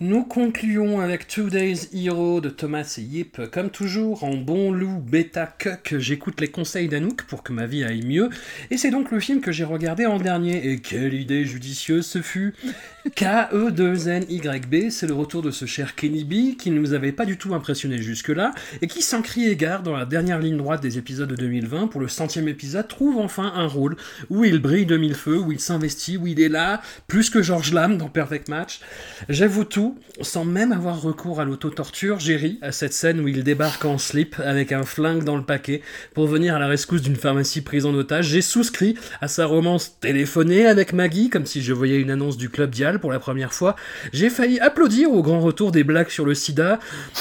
[0.00, 3.40] nous concluons avec Two Days Hero de Thomas et Yip.
[3.50, 7.82] Comme toujours, en bon loup bêta cuck, j'écoute les conseils d'Anouk pour que ma vie
[7.82, 8.30] aille mieux.
[8.70, 10.70] Et c'est donc le film que j'ai regardé en dernier.
[10.70, 16.22] Et quelle idée judicieuse ce fut E K-E-2-N-Y-B, c'est le retour de ce cher Kenny
[16.22, 19.82] B qui ne nous avait pas du tout impressionné jusque-là et qui, sans crier gare,
[19.82, 23.52] dans la dernière ligne droite des épisodes de 2020, pour le centième épisode, trouve enfin
[23.56, 23.96] un rôle
[24.30, 27.42] où il brille de mille feux, où il s'investit, où il est là, plus que
[27.42, 28.80] George Lam dans Perfect Match.
[29.28, 29.87] J'avoue tout,
[30.20, 33.98] sans même avoir recours à l'auto-torture, j'ai ri à cette scène où il débarque en
[33.98, 35.82] slip avec un flingue dans le paquet
[36.14, 38.28] pour venir à la rescousse d'une pharmacie prise en otage.
[38.28, 42.48] J'ai souscrit à sa romance téléphonée avec Maggie, comme si je voyais une annonce du
[42.48, 43.76] Club Dial pour la première fois.
[44.12, 46.78] J'ai failli applaudir au grand retour des blagues sur le sida.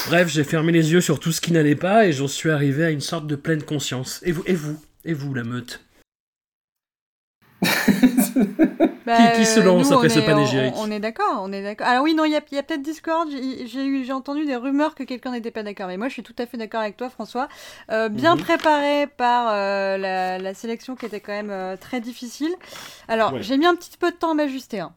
[0.07, 2.83] Bref, j'ai fermé les yeux sur tout ce qui n'allait pas et j'en suis arrivé
[2.83, 4.21] à une sorte de pleine conscience.
[4.23, 5.81] Et vous, et vous, et vous, la meute?
[9.05, 11.39] Bah, Qui- qui se lance nous, après on ce est- panégyrique on, on est d'accord,
[11.41, 11.87] on est d'accord.
[11.87, 13.29] Alors oui, non, il y a, peut-être Discord.
[13.31, 16.45] J'ai entendu des rumeurs que quelqu'un n'était pas d'accord, mais moi, je suis tout à
[16.45, 17.47] fait d'accord avec toi, François.
[17.91, 18.41] Euh, bien Mhm.
[18.41, 22.53] préparé par euh, la, la sélection qui était quand même euh, très difficile.
[23.07, 23.41] Alors, Ouais.
[23.41, 24.79] j'ai mis un petit peu de temps à m'ajuster.
[24.81, 24.91] hein.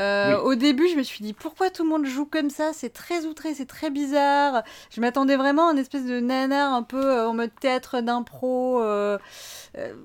[0.00, 0.40] Euh, Oui.
[0.44, 2.72] Au début, je me suis dit pourquoi tout le monde joue comme ça?
[2.72, 4.62] C'est très outré, c'est très bizarre.
[4.90, 8.80] Je m'attendais vraiment à une espèce de nanar un peu euh, en mode théâtre d'impro.
[8.82, 9.18] euh,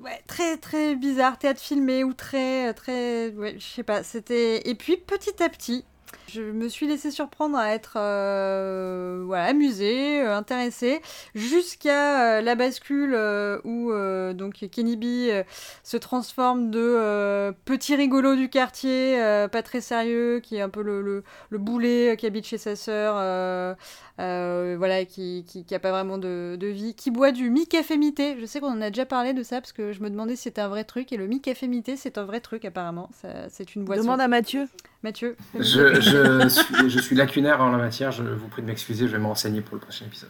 [0.03, 4.75] ouais, très très bizarre, théâtre filmé ou très très ouais, je sais pas, c'était et
[4.75, 5.85] puis petit à petit,
[6.31, 11.01] je me suis laissée surprendre à être euh, voilà, amusée, euh, intéressée
[11.35, 15.43] jusqu'à euh, la bascule euh, où euh, donc Kenny B euh,
[15.83, 20.69] se transforme de euh, petit rigolo du quartier, euh, pas très sérieux, qui est un
[20.69, 23.73] peu le, le, le boulet euh, qui habite chez sa sœur, euh,
[24.19, 27.97] euh, voilà, qui, qui, qui a pas vraiment de, de vie, qui boit du mi-café
[27.97, 28.35] mité.
[28.39, 30.43] Je sais qu'on en a déjà parlé de ça parce que je me demandais si
[30.43, 33.09] c'était un vrai truc et le mi-café mité c'est un vrai truc apparemment.
[33.21, 34.03] Ça- C'est une boisson.
[34.03, 34.67] Demande à Mathieu.
[35.01, 35.37] Mathieu.
[35.57, 39.07] Je, je, je suis, je suis lacunaire en la matière, je vous prie de m'excuser,
[39.07, 40.29] je vais me renseigner pour le prochain épisode.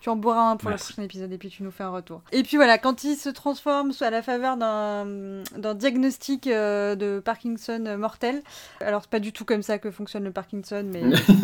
[0.00, 0.92] Tu en boiras un pour Merci.
[0.92, 2.22] le prochain épisode et puis tu nous fais un retour.
[2.32, 7.96] Et puis voilà, quand il se transforme à la faveur d'un diagnostic euh, de Parkinson
[7.98, 8.40] mortel,
[8.80, 11.02] alors c'est pas du tout comme ça que fonctionne le Parkinson, mais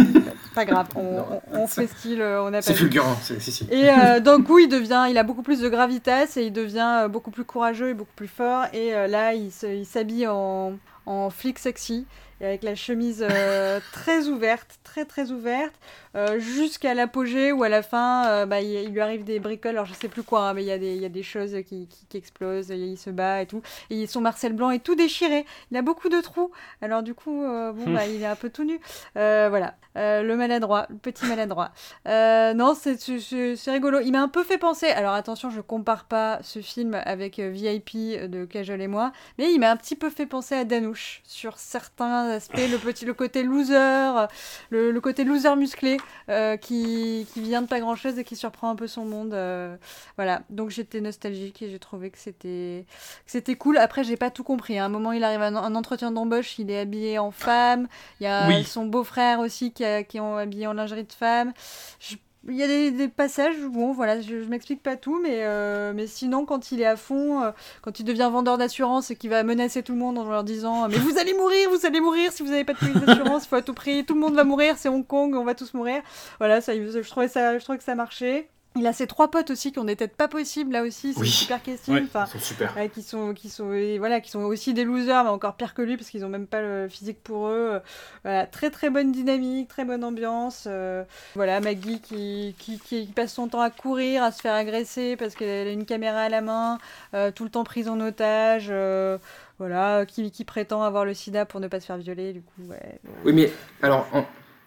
[0.55, 1.43] pas grave, on, Non.
[1.53, 3.67] on, on fait style, euh, on a C'est fulgurant, c'est si, si.
[3.71, 7.03] Et euh, d'un coup, il devient, il a beaucoup plus de gravitas et il devient
[7.05, 8.65] euh, beaucoup plus courageux et beaucoup plus fort.
[8.73, 9.51] Et euh, là, il
[9.85, 12.07] s'habille en, en flic sexy
[12.41, 15.75] avec la chemise euh, très ouverte, très très ouverte,
[16.15, 19.73] euh, jusqu'à l'apogée où à la fin, euh, bah, il, lui arrive des bricoles.
[19.73, 21.23] Alors je sais plus quoi, hein, mais il y, a des- il y a des
[21.23, 22.71] choses qui, qui, qui explosent.
[22.71, 23.63] Et il se bat et tout.
[23.91, 25.45] Et son Marcel Blanc est tout déchiré.
[25.71, 26.51] Il a beaucoup de trous.
[26.83, 28.79] Alors du coup, bon, bah, il est un peu tout nu.
[29.15, 31.71] Voilà, le maladroit, le petit maladroit.
[32.07, 34.01] Non, c'est c'est- c'est rigolo.
[34.01, 34.87] Il m'a un peu fait penser.
[34.89, 37.97] Alors attention, je compare pas ce film avec VIP
[38.29, 41.59] de Cajol et moi, mais il m'a un petit peu fait penser à Danouche sur
[41.59, 42.57] certains aspects.
[42.57, 44.27] Le petit, le côté loser,
[44.71, 45.97] le, le côté loser musclé
[46.29, 49.35] euh, qui, qui vient de pas grand chose et qui surprend un peu son monde.
[49.35, 49.77] euh,
[50.17, 50.43] voilà.
[50.51, 52.85] Donc j'étais nostalgique et j'ai trouvé que c'était
[53.25, 53.79] que c'était cool.
[53.79, 54.79] Après, j'ai pas tout compris.
[54.79, 57.89] À un moment, il arrive à un, un entretien d'embauche, il est habillé en femme.
[58.21, 58.65] Il y a Oui.
[58.65, 61.53] son beau-frère aussi qui, a- qui est habillé en lingerie de femme.
[62.01, 62.17] Je-
[62.49, 66.07] il y a des, passages, bon voilà, je, je m'explique pas tout, mais, euh, mais
[66.07, 67.51] sinon quand il est à fond, euh,
[67.83, 70.89] quand il devient vendeur d'assurance et qu'il va menacer tout le monde en leur disant
[70.89, 73.49] mais vous allez mourir, vous allez mourir si vous n'avez pas de police d'assurance, il
[73.49, 75.75] faut à tout prix, tout le monde va mourir, c'est Hong Kong, on va tous
[75.75, 76.03] mourir.
[76.39, 78.49] Voilà, ça, je trouvais ça, je trouvais que ça marchait.
[78.77, 81.21] Il a ses trois potes aussi qui ont des têtes pas possibles là aussi, c'est
[81.21, 81.29] Oui.
[81.29, 81.95] super casting.
[81.95, 82.03] Ouais.
[82.05, 82.77] Enfin, sont super.
[82.77, 85.73] Ouais, qui sont qui sont et voilà qui sont aussi des losers mais encore pire
[85.75, 87.81] que lui parce qu'ils ont même pas le physique pour eux
[88.23, 91.05] voilà très très bonne dynamique très bonne ambiance euh,
[91.35, 95.35] voilà Maggie qui, qui, qui passe son temps à courir à se faire agresser parce
[95.35, 96.79] qu'elle a une caméra à la main
[97.15, 99.17] euh, tout le temps prise en otage euh,
[99.59, 102.63] voilà qui, qui prétend avoir le sida pour ne pas se faire violer du coup
[102.69, 103.51] ouais Oui, mais
[103.83, 104.25] alors, on-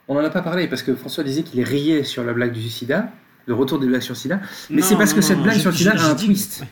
[0.08, 2.68] on n'en a pas parlé parce que François disait qu'il riait sur la blague du
[2.68, 3.10] sida,
[3.50, 4.40] le retour des blagues sur sida.
[4.70, 6.64] Mais c'est parce non, que non, cette non, blague sur j'ai- a un twist.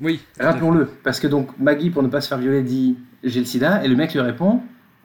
[0.00, 0.20] Oui.
[0.40, 0.86] Rappelons-le.
[1.04, 3.88] Parce que donc Maggie, pour ne pas se faire violer, dit j'ai le sida, et
[3.88, 4.62] le mec lui répond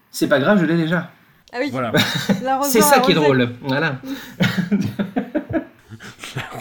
[0.09, 1.12] c'est pas grave, je l'ai déjà.
[1.53, 1.91] ah oui Voilà.
[2.64, 3.49] C'est ça qui est drôle.
[3.62, 4.01] Voilà.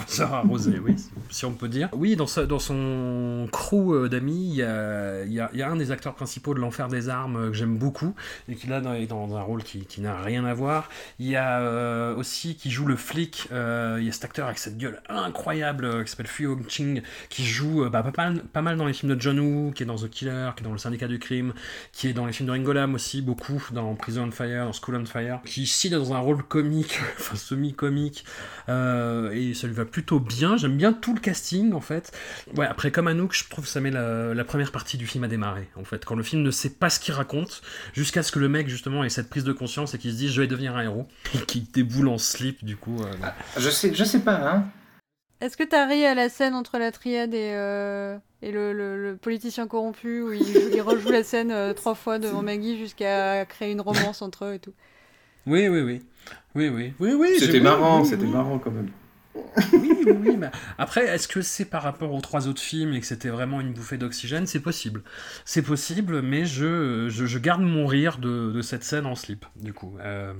[0.07, 0.95] Sarah Arrosé, oui,
[1.29, 1.89] si on peut dire.
[1.93, 5.75] Oui, dans, sa- dans son crew euh, d'amis, il y a, y y a un
[5.75, 8.13] des acteurs principaux de l'Enfer des Armes euh, que j'aime beaucoup
[8.49, 10.89] et qui là est dans un rôle qui, qui n'a rien à voir.
[11.19, 14.57] Il y a euh, aussi qui joue le flic, il y a cet acteur avec
[14.59, 18.85] cette gueule incroyable qui s'appelle Fu Hong-ching qui joue bah, pas, mal, pas mal dans
[18.85, 21.07] les films de John Woo, qui est dans The Killer, qui est dans Le Syndicat
[21.07, 21.53] du Crime,
[21.91, 24.73] qui est dans les films de Ringo Lam aussi, beaucoup, dans Prison on Fire, dans
[24.73, 28.25] School on Fire, qui ici est dans un rôle comique, enfin semi-comique,
[28.67, 30.57] et ça lui va plutôt bien.
[30.57, 32.11] J'aime bien tout le casting en fait.
[32.55, 35.23] Ouais, après comme Anouk, je trouve que ça met la, la première partie du film
[35.23, 36.05] à démarrer en fait.
[36.05, 37.61] Quand le film ne sait pas ce qu'il raconte,
[37.93, 40.31] jusqu'à ce que le mec justement ait cette prise de conscience et qu'il se dise
[40.31, 43.01] je vais devenir un héros, et qu'il déboule en slip du coup.
[43.01, 43.35] euh, voilà.
[43.57, 44.65] Je sais, je sais pas, hein.
[45.41, 49.01] Est-ce que t'as ri à la scène entre la triade et, euh, et le, le-
[49.11, 52.77] le politicien corrompu où il, joue- il rejoue la scène euh, trois fois devant Maggie
[52.77, 54.73] jusqu'à créer une romance entre eux et tout?
[55.47, 56.01] Oui, oui, oui.
[56.55, 56.93] Oui, oui.
[56.99, 57.39] Oui, oui.
[57.39, 58.31] C'était marrant, oui, c'était oui.
[58.31, 58.89] marrant quand même.
[59.73, 60.35] Oui, oui, oui.
[60.37, 63.61] mais après, est-ce que c'est par rapport aux trois autres films et que c'était vraiment
[63.61, 64.45] une bouffée d'oxygène?
[64.45, 65.03] C'est possible.
[65.45, 69.45] C'est possible, mais je, je, je garde mon rire de, de cette scène en slip,
[69.55, 69.95] du coup.
[70.01, 70.33] Euh,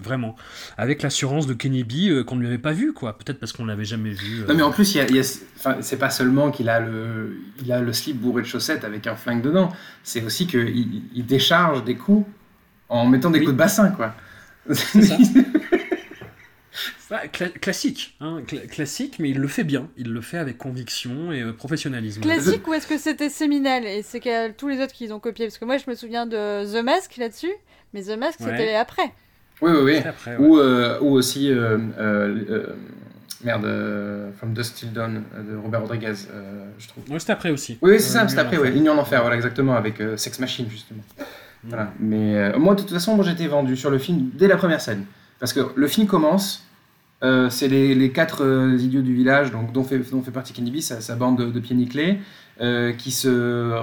[0.00, 0.34] vraiment.
[0.78, 3.18] Avec l'assurance de Kenny B euh, qu'on ne lui avait pas vu, quoi.
[3.18, 4.42] Peut-être parce qu'on l'avait jamais vu.
[4.42, 4.46] euh.
[4.46, 6.68] Non mais en plus, il y a, il y a- enfin, c'est pas seulement qu'il
[6.70, 9.70] a le, il a le slip bourré de chaussettes avec un flingue dedans.
[10.04, 12.26] C'est aussi qu'il il, décharge des coups
[12.88, 13.44] en mettant des Oui.
[13.44, 14.14] coups de bassin, quoi.
[14.72, 15.16] ça.
[17.10, 19.88] Bah, cla- classique, hein, cla- classique, mais il le fait bien.
[19.96, 22.20] Il le fait avec conviction et euh, professionnalisme.
[22.20, 25.46] Classique ou est-ce que c'était séminal et c'est que tous les autres qui ont copié
[25.46, 27.52] Parce que moi je me souviens de The Mask là-dessus,
[27.94, 28.46] mais The Mask Ouais.
[28.50, 29.10] c'était après.
[29.62, 29.98] oui, oui, oui.
[30.02, 30.46] C'est après, ouais.
[30.46, 32.66] Ou, euh, ou aussi, euh, euh, euh,
[33.42, 37.04] merde, euh, From Dust Till Dawn euh, de Robert Rodriguez, euh, je trouve.
[37.10, 37.78] Ouais, c'était après aussi.
[37.80, 38.70] Oui, oui, c'est Euh, ça, en après, ouais.
[38.70, 41.02] Ligne en enfer, voilà, exactement, avec euh, Sex Machine, justement.
[41.64, 41.90] Voilà.
[41.98, 44.82] Mais euh, moi, de toute façon, moi, j'étais vendu sur le film dès la première
[44.82, 45.06] scène.
[45.40, 46.64] Parce que le film commence,
[47.22, 50.52] euh, c'est les, les quatre euh, idiots du village, donc, dont, fait, dont fait partie
[50.52, 52.18] Kenny B, sa, sa bande de, de pieds nickelés,
[52.60, 53.74] euh, qui se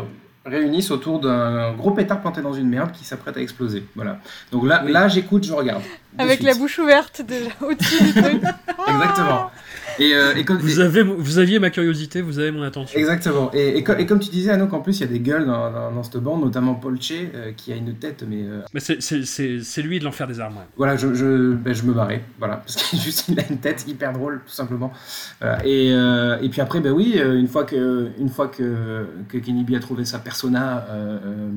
[0.46, 3.84] réunissent autour d'un gros pétard planté dans une merde qui s'apprête à exploser.
[3.96, 4.20] Voilà.
[4.52, 4.92] Donc là, Oui.
[4.92, 5.82] là j'écoute, je regarde.
[5.82, 6.48] de Avec suite.
[6.48, 8.42] la bouche ouverte déjà au-dessus du truc.
[8.88, 9.52] Exactement.
[9.98, 13.00] Et, euh, et comme- Vous, avez, vous aviez ma curiosité, vous avez mon attention.
[13.00, 13.50] Exactement.
[13.54, 15.46] Et, et, co- et comme tu disais, Anouk, en plus, il y a des gueules
[15.46, 18.62] dans, dans, dans cette bande, notamment Paul Che, euh, qui a une tête, mais euh,
[18.74, 20.56] Mais c'est- c'est c'est- c'est lui de l'enfer des armes.
[20.58, 20.64] ouais.
[20.76, 24.12] voilà, je, je, ben, je me barrais, voilà, parce qu'il il a une tête hyper
[24.12, 24.92] drôle, tout simplement.
[25.40, 25.66] Voilà.
[25.66, 29.64] Et, euh, et puis après, ben oui, une fois que, une fois que, que Kenny
[29.64, 31.50] B a trouvé sa persona euh, euh,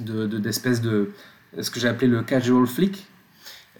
[0.00, 1.10] de de- d'espèce de,
[1.60, 3.06] ce que j'ai appelé le casual flick,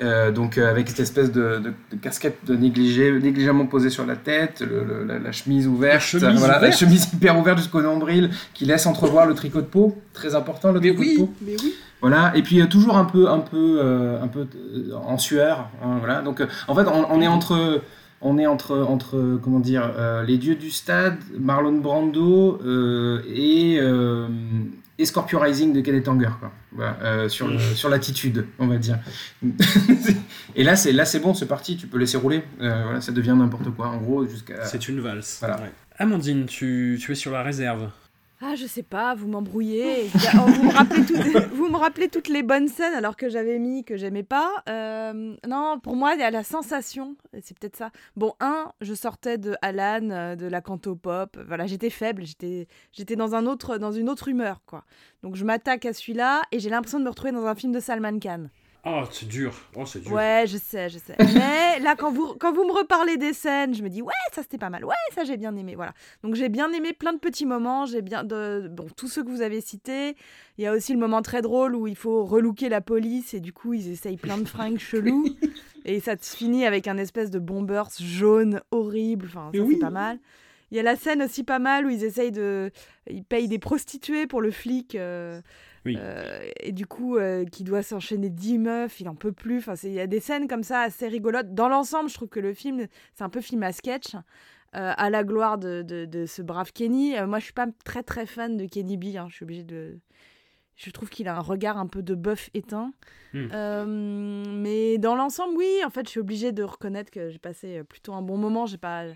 [0.00, 4.14] Euh, donc avec cette espèce de, de- de casquette de négligé, négligemment posée sur la
[4.14, 7.82] tête, le- le- la, la chemise ouverte, La chemise voilà, la chemise hyper ouverte jusqu'au
[7.82, 11.16] nombril, qui laisse entrevoir le tricot de peau, très important le Mais tricot de oui,
[11.18, 11.28] peau.
[11.46, 11.70] mais oui.
[12.00, 15.68] Voilà, et puis euh, toujours un peu, un peu, euh, un peu euh, en sueur.
[15.82, 16.22] hein, voilà.
[16.22, 16.36] Donc,
[16.68, 17.82] en fait, on, on est entre,
[18.20, 23.78] on est entre, entre, comment dire, euh, les dieux du stade, Marlon Brando euh, et,
[23.80, 24.26] euh,
[24.98, 26.50] et Scorpio Rising de Cadet Tanger, quoi.
[26.72, 28.98] Voilà, sur, le- sur l'attitude, on va dire.
[30.56, 31.76] et là, c'est là, c'est bon, c'est parti.
[31.76, 32.42] Tu peux laisser rouler.
[32.58, 33.88] Voilà, ça devient n'importe quoi.
[33.88, 34.64] En gros, jusqu'à.
[34.64, 35.38] C'est une valse.
[35.40, 35.56] Voilà.
[35.60, 35.72] Ouais.
[35.98, 37.88] Amandine, tu, tu es sur la réserve.
[38.40, 40.08] Ah, je sais pas, vous m'embrouillez.
[40.34, 43.58] Oh, vous, me rappelez toutes- vous me rappelez toutes les bonnes scènes alors que j'avais
[43.58, 44.62] mis que j'aimais pas.
[44.68, 47.90] Euh, non, pour moi, il y a la sensation, c'est peut-être ça.
[48.14, 51.36] Bon, un, je sortais de Alan, euh, de la canto pop.
[51.48, 54.84] Voilà, j'étais faible, j'étais, j'étais dans un autre, dans une autre humeur, quoi.
[55.24, 57.80] Donc je m'attaque à celui-là et j'ai l'impression de me retrouver dans un film de
[57.80, 58.44] Salman Khan.
[58.84, 59.54] Oh, c'est dur.
[59.76, 60.12] Oh, c'est dur.
[60.12, 61.16] Ouais, je sais, je sais.
[61.34, 64.42] Mais là, quand vous, quand vous me reparlez des scènes, je me dis, ouais, ça
[64.42, 64.84] c'était pas mal.
[64.84, 65.74] Ouais, ça j'ai bien aimé.
[65.74, 65.92] Voilà.
[66.22, 67.86] Donc j'ai bien aimé plein de petits moments.
[67.86, 68.24] J'ai bien.
[68.24, 68.68] De...
[68.70, 70.16] Bon, tous ceux que vous avez cités.
[70.56, 73.40] Il y a aussi le moment très drôle où il faut relooker la police et
[73.40, 75.26] du coup, ils essayent plein de fringues chelous.
[75.84, 79.26] Et ça se finit avec un espèce de bombers jaune horrible.
[79.28, 79.74] Enfin, ça Oui.
[79.74, 80.18] c'est pas mal.
[80.70, 82.70] Il y a la scène aussi pas mal où ils essayent de.
[83.08, 84.94] Ils payent des prostituées pour le flic.
[84.94, 85.40] euh,
[85.86, 85.96] Oui.
[85.98, 89.58] euh, et du coup, euh, qui doit s'enchaîner 10 meufs, il en peut plus.
[89.58, 91.54] Enfin, il y a des scènes comme ça assez rigolotes.
[91.54, 94.14] Dans l'ensemble, je trouve que le film, c'est un peu film à sketch.
[94.74, 97.14] à la gloire de, de- de ce brave Kenny.
[97.26, 99.16] Moi, je suis pas très très fan de Kenny B.
[99.16, 99.98] hein, Je suis obligée de.
[100.76, 102.92] Je trouve qu'il a un regard un peu de bœuf éteint.
[103.32, 103.48] Hmm.
[104.60, 108.12] Mais dans l'ensemble, oui, en fait, je suis obligée de reconnaître que j'ai passé plutôt
[108.12, 108.66] un bon moment.
[108.66, 109.06] J'ai pas.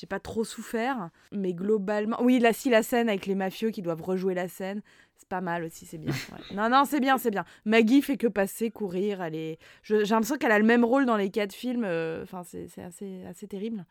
[0.00, 3.82] J'ai pas trop souffert, mais globalement, oui, là, si la scène avec les mafieux qui
[3.82, 4.80] doivent rejouer la scène,
[5.18, 6.14] c'est pas mal aussi, c'est bien.
[6.54, 7.44] Non, non, c'est bien, c'est bien.
[7.66, 9.58] Maggie fait que passer, courir, elle est.
[9.82, 11.84] J'ai l'impression qu'elle a le même rôle dans les quatre films.
[11.84, 13.84] euh, Enfin, c'est c'est assez, assez terrible.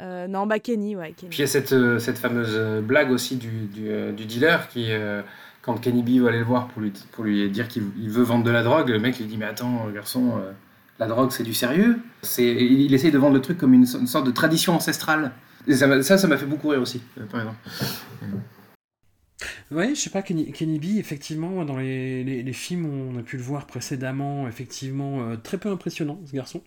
[0.00, 1.30] Euh, non, bah Kenny, ouais, Kenny.
[1.30, 4.66] Puis il y a cette, euh, cette fameuse euh, blague aussi du, du, euh, dealer
[4.68, 5.22] qui, euh,
[5.60, 8.24] quand Kenny B va aller le voir pour lui, pour lui dire qu'il il veut
[8.24, 10.50] vendre de la drogue, le mec lui dit Mais attends, garçon, euh,
[10.98, 12.00] la drogue c'est du sérieux?
[12.22, 15.30] C'est, il, essaye de vendre le truc comme une sorte de tradition ancestrale.
[15.66, 17.58] Et ça, ça m'a fait beaucoup rire aussi, euh, par exemple.
[19.70, 23.22] Ouais, je sais pas, Kenny, Kenny B, effectivement, dans les, les, films où on a
[23.22, 26.62] pu le voir précédemment, effectivement, euh, très peu impressionnant, ce garçon.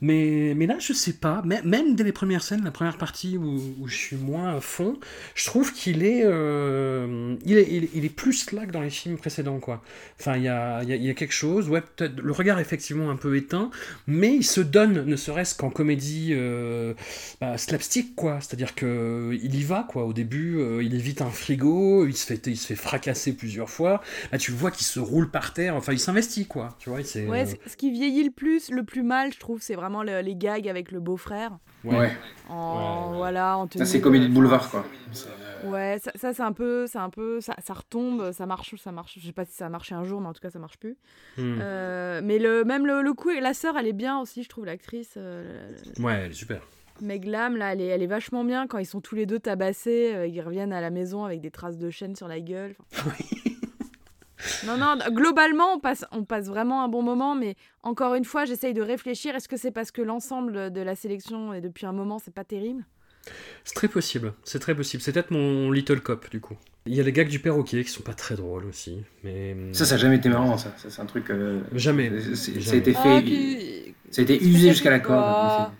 [0.00, 3.86] Mais, mais là, je sais pas, même dès les premières scènes, la première partie où,
[3.86, 4.98] je suis moins à fond,
[5.34, 9.16] je trouve qu'il est, euh, il est, il est, il est plus dans les films
[9.16, 9.82] précédents, quoi.
[10.20, 13.10] Enfin, il y a, y, y a quelque chose, ouais, peut-être, le regard est effectivement
[13.10, 13.70] un peu éteint,
[14.06, 16.94] mais il se donne, ne serait-ce qu'en comédie euh,
[17.40, 18.40] bah, slapstick, quoi.
[18.40, 20.04] C'est-à-dire que il y va, quoi.
[20.04, 23.68] Au début, euh, il évite un frigo, il se fait, il se fait fracasser plusieurs
[23.70, 24.00] fois.
[24.30, 25.74] Là, tu vois qu'il se roule par terre.
[25.74, 26.76] Enfin, il s'investit, quoi.
[26.78, 29.38] Tu vois, il s'est- Ouais, c- ce qui vieillit le plus, le plus mal, je
[29.40, 31.52] trouve, c'est vraiment le- les gags avec le beau-frère.
[31.84, 31.98] Ouais.
[31.98, 32.12] Ouais.
[32.48, 34.84] En, voilà, en Ça, c'est de- comédie de boulevard, quoi.
[35.12, 38.46] C'est, euh, Ouais, ça, ça, c'est un peu, c'est un peu, ça, ça retombe, ça
[38.46, 39.16] marche, ça marche.
[39.20, 40.76] Je sais pas si ça a marché un jour, mais en tout cas ça marche
[40.78, 40.96] plus.
[41.38, 41.58] Hmm.
[41.60, 44.48] Euh, mais le, même le, le coup, et la sœur, elle est bien aussi, je
[44.48, 45.14] trouve l'actrice.
[45.16, 46.62] euh, Ouais, elle est super.
[47.02, 49.38] Meg Lam, là, elle est, elle est vachement bien quand ils sont tous les deux
[49.38, 52.74] tabassés, euh, ils reviennent à la maison avec des traces de chaîne sur la gueule.
[52.92, 53.10] Enfin,
[54.66, 58.44] non, non, globalement, on passe, on passe vraiment un bon moment, mais encore une fois,
[58.44, 59.34] j'essaye de réfléchir.
[59.34, 62.44] Est-ce que c'est parce que l'ensemble de la sélection, et depuis un moment, c'est pas
[62.44, 62.84] terrible?
[63.64, 64.32] C'est très possible.
[64.42, 65.00] C'est très possible.
[65.02, 66.56] C'est peut-être mon Little Cop, du coup.
[66.86, 69.04] Il y a les gags du perroquet qui sont pas très drôles aussi.
[69.22, 69.56] Mais...
[69.72, 70.72] Ça, ça n'a jamais été marrant, ça.
[70.76, 71.30] Ça, c'est un truc.
[71.30, 72.10] euh, Jamais.
[72.20, 72.98] c'est- c'est- Ça a été fait.
[73.04, 75.70] Ah, puis- Ça a été usé jusqu'à la corde.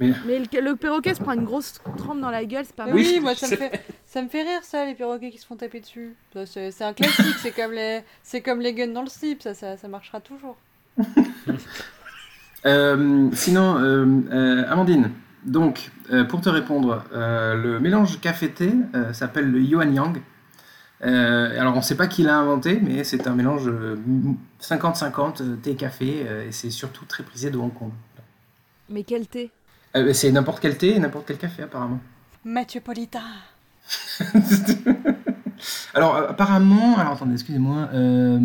[0.00, 2.86] Mais Mais le, le perroquet se prend une grosse trempe dans la gueule, c'est pas
[2.86, 2.94] mal.
[2.94, 5.56] oui, moi ça me, fait, ça me fait rire ça, les perroquets qui se font
[5.56, 6.14] taper dessus.
[6.46, 9.76] C'est un classique, c'est comme, les, c'est comme les guns dans le slip, ça, ça,
[9.76, 10.56] ça marchera toujours.
[12.66, 15.12] Euh, sinon, euh, euh, Amandine,
[15.44, 20.20] donc, euh, pour te répondre, euh, le mélange café-thé euh, s'appelle le Yuan Yang.
[21.04, 23.96] Euh, alors, on ne sait pas qui l'a inventé, mais c'est un mélange euh,
[24.60, 27.92] 50-50 euh, thé-café, euh, et c'est surtout très prisé de Hong Kong.
[28.88, 29.52] Mais quel thé?
[29.98, 32.00] Euh, c'est n'importe quel thé et n'importe quel café, apparemment.
[32.44, 33.20] Mathieu Polita.
[35.94, 38.38] alors, euh, apparemment, alors attendez, excusez-moi, euh,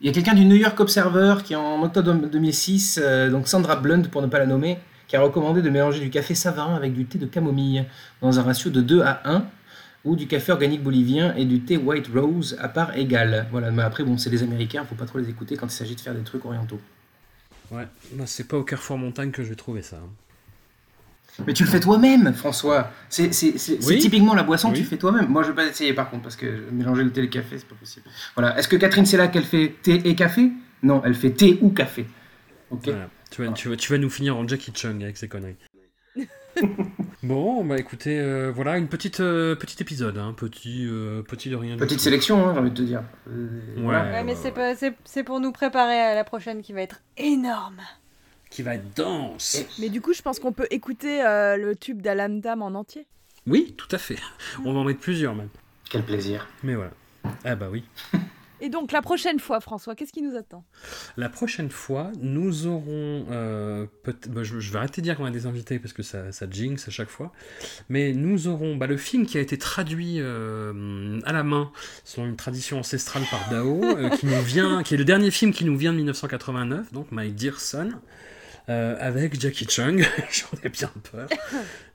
[0.00, 3.76] il y a quelqu'un du New York Observer qui, en octobre 2006, euh, donc Sandra
[3.76, 6.92] Blunt pour ne pas la nommer, qui a recommandé de mélanger du café savarin avec
[6.92, 7.84] du thé de camomille
[8.20, 9.44] dans un ratio de 2 à 1,
[10.04, 13.48] ou du café organique bolivien et du thé White Rose à part égale.
[13.50, 15.96] Voilà, mais après, bon, c'est les Américains, faut pas trop les écouter quand il s'agit
[15.96, 16.80] de faire des trucs orientaux.
[17.70, 17.88] Ouais,
[18.26, 19.98] c'est pas au Carrefour Montagne que je vais trouver ça.
[21.46, 22.90] Mais tu le fais toi-même, François.
[23.08, 23.98] C'est c'est- c'est- c'est Oui.
[23.98, 24.80] typiquement la boisson que Oui.
[24.82, 25.28] tu fais toi-même.
[25.28, 27.58] Moi, je vais pas essayer par contre, parce que mélanger le thé et le café,
[27.58, 28.06] c'est pas possible.
[28.34, 28.58] Voilà.
[28.58, 30.50] Est-ce que Catherine, c'est là qu'elle fait thé et café?
[30.82, 32.06] Non, elle fait thé ou café.
[32.70, 32.84] Ok.
[32.84, 33.08] Voilà.
[33.30, 35.56] Tu, vas, tu, vas, tu vas nous finir en Jackie Chung avec ces conneries.
[37.22, 41.56] bon, bah écoutez, euh, voilà une petite euh, petit épisode, hein, petit euh, petit de
[41.56, 41.76] rien.
[41.76, 43.02] Petite sélection, hein, j'ai envie de te dire.
[43.30, 44.24] Euh, Ouais.
[44.24, 44.50] mais ouais, c'est ouais.
[44.52, 47.80] pas- c'est c'est pour nous préparer à la prochaine qui va être énorme.
[48.50, 49.62] Qui va être dense.
[49.78, 53.06] Mais du coup, je pense qu'on peut écouter euh, le tube d'Alam Tam en entier.
[53.46, 54.18] Oui, tout à fait.
[54.64, 55.48] On va en mettre plusieurs même.
[55.90, 56.46] Quel plaisir.
[56.62, 56.92] Mais voilà.
[57.44, 57.84] Ah bah oui.
[58.60, 60.64] Et donc, la prochaine fois, François, qu'est-ce qui nous attend?
[61.16, 63.24] La prochaine fois, nous aurons.
[63.30, 66.02] euh, peut- bah, je, je vais arrêter de dire qu'on a des invités parce que
[66.02, 67.32] ça, ça jinx à chaque fois.
[67.88, 71.70] Mais nous aurons bah, le film qui a été traduit euh, à la main
[72.02, 75.52] selon une tradition ancestrale par Dao, euh, qui nous vient, qui est le dernier film
[75.52, 77.90] qui nous vient de 1989, donc My Dear Son.
[78.68, 81.28] Euh, avec Jackie Chung, j'en ai bien peur.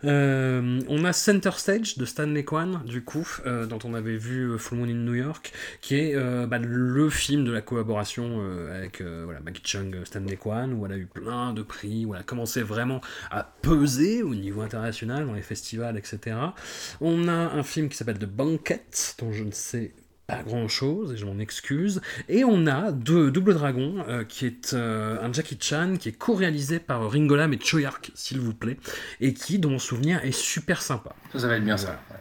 [0.05, 4.57] Euh, on a Center Stage de Stanley Kwan, du coup, euh, dont on avait vu
[4.57, 6.15] Full Moon in New York, qui est
[6.47, 8.41] bah, le film de la collaboration
[8.73, 12.21] avec voilà, Maggie Chung, Stanley Kwan, où elle a eu plein de prix, où elle
[12.21, 13.01] a commencé vraiment
[13.31, 16.35] à peser au niveau international dans les festivals, etc.
[17.01, 18.83] On a un film qui s'appelle The Banquet,
[19.19, 19.93] dont je ne sais
[20.27, 22.01] pas grand chose et je m'en excuse.
[22.29, 26.13] Et on a deux, Double Dragon, euh, qui est euh, un Jackie Chan qui est
[26.13, 28.77] co-réalisé par Ringo Lam et Choyark, s'il vous plaît,
[29.21, 31.13] et qui, dans mon souvenir, est super sympa.
[31.33, 31.99] Ça, ça va être bien ça.
[32.11, 32.17] ouais.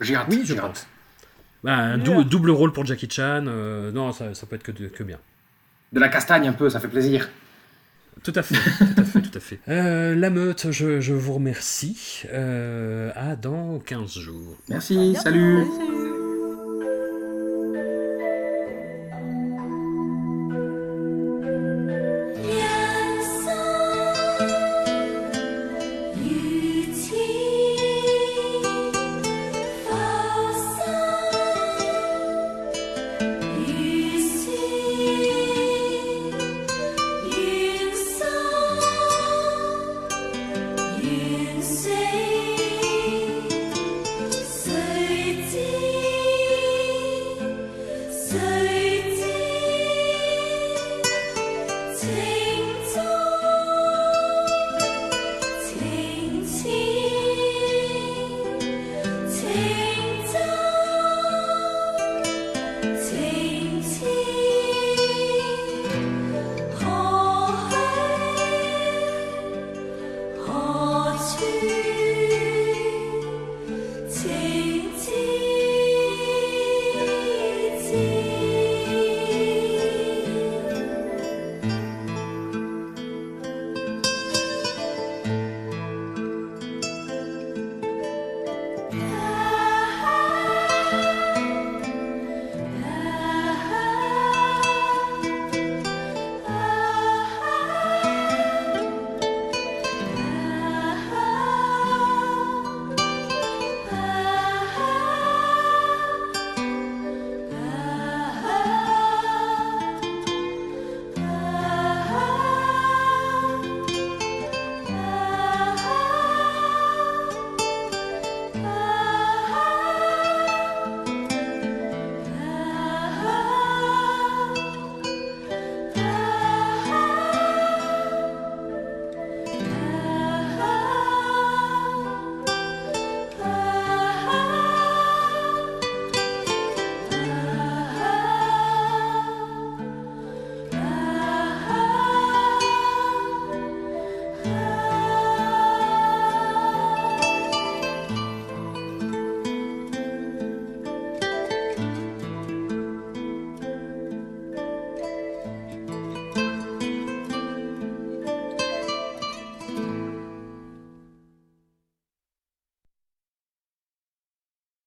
[0.00, 0.26] J'ai hâte.
[0.30, 0.64] Oui, je j'ai pense.
[0.80, 0.88] hâte.
[1.62, 4.72] Bah, un dou- double rôle pour Jackie Chan, euh, non, ça, ça peut être que,
[4.72, 5.18] que bien.
[5.92, 7.30] De la castagne un peu, ça fait plaisir.
[8.22, 9.60] Tout à fait, tout à fait, tout à fait.
[9.68, 12.22] Euh, la meute, je, je vous remercie.
[12.32, 14.56] Euh, à dans 15 jours.
[14.68, 15.64] Merci, salut.
[15.64, 16.13] Salut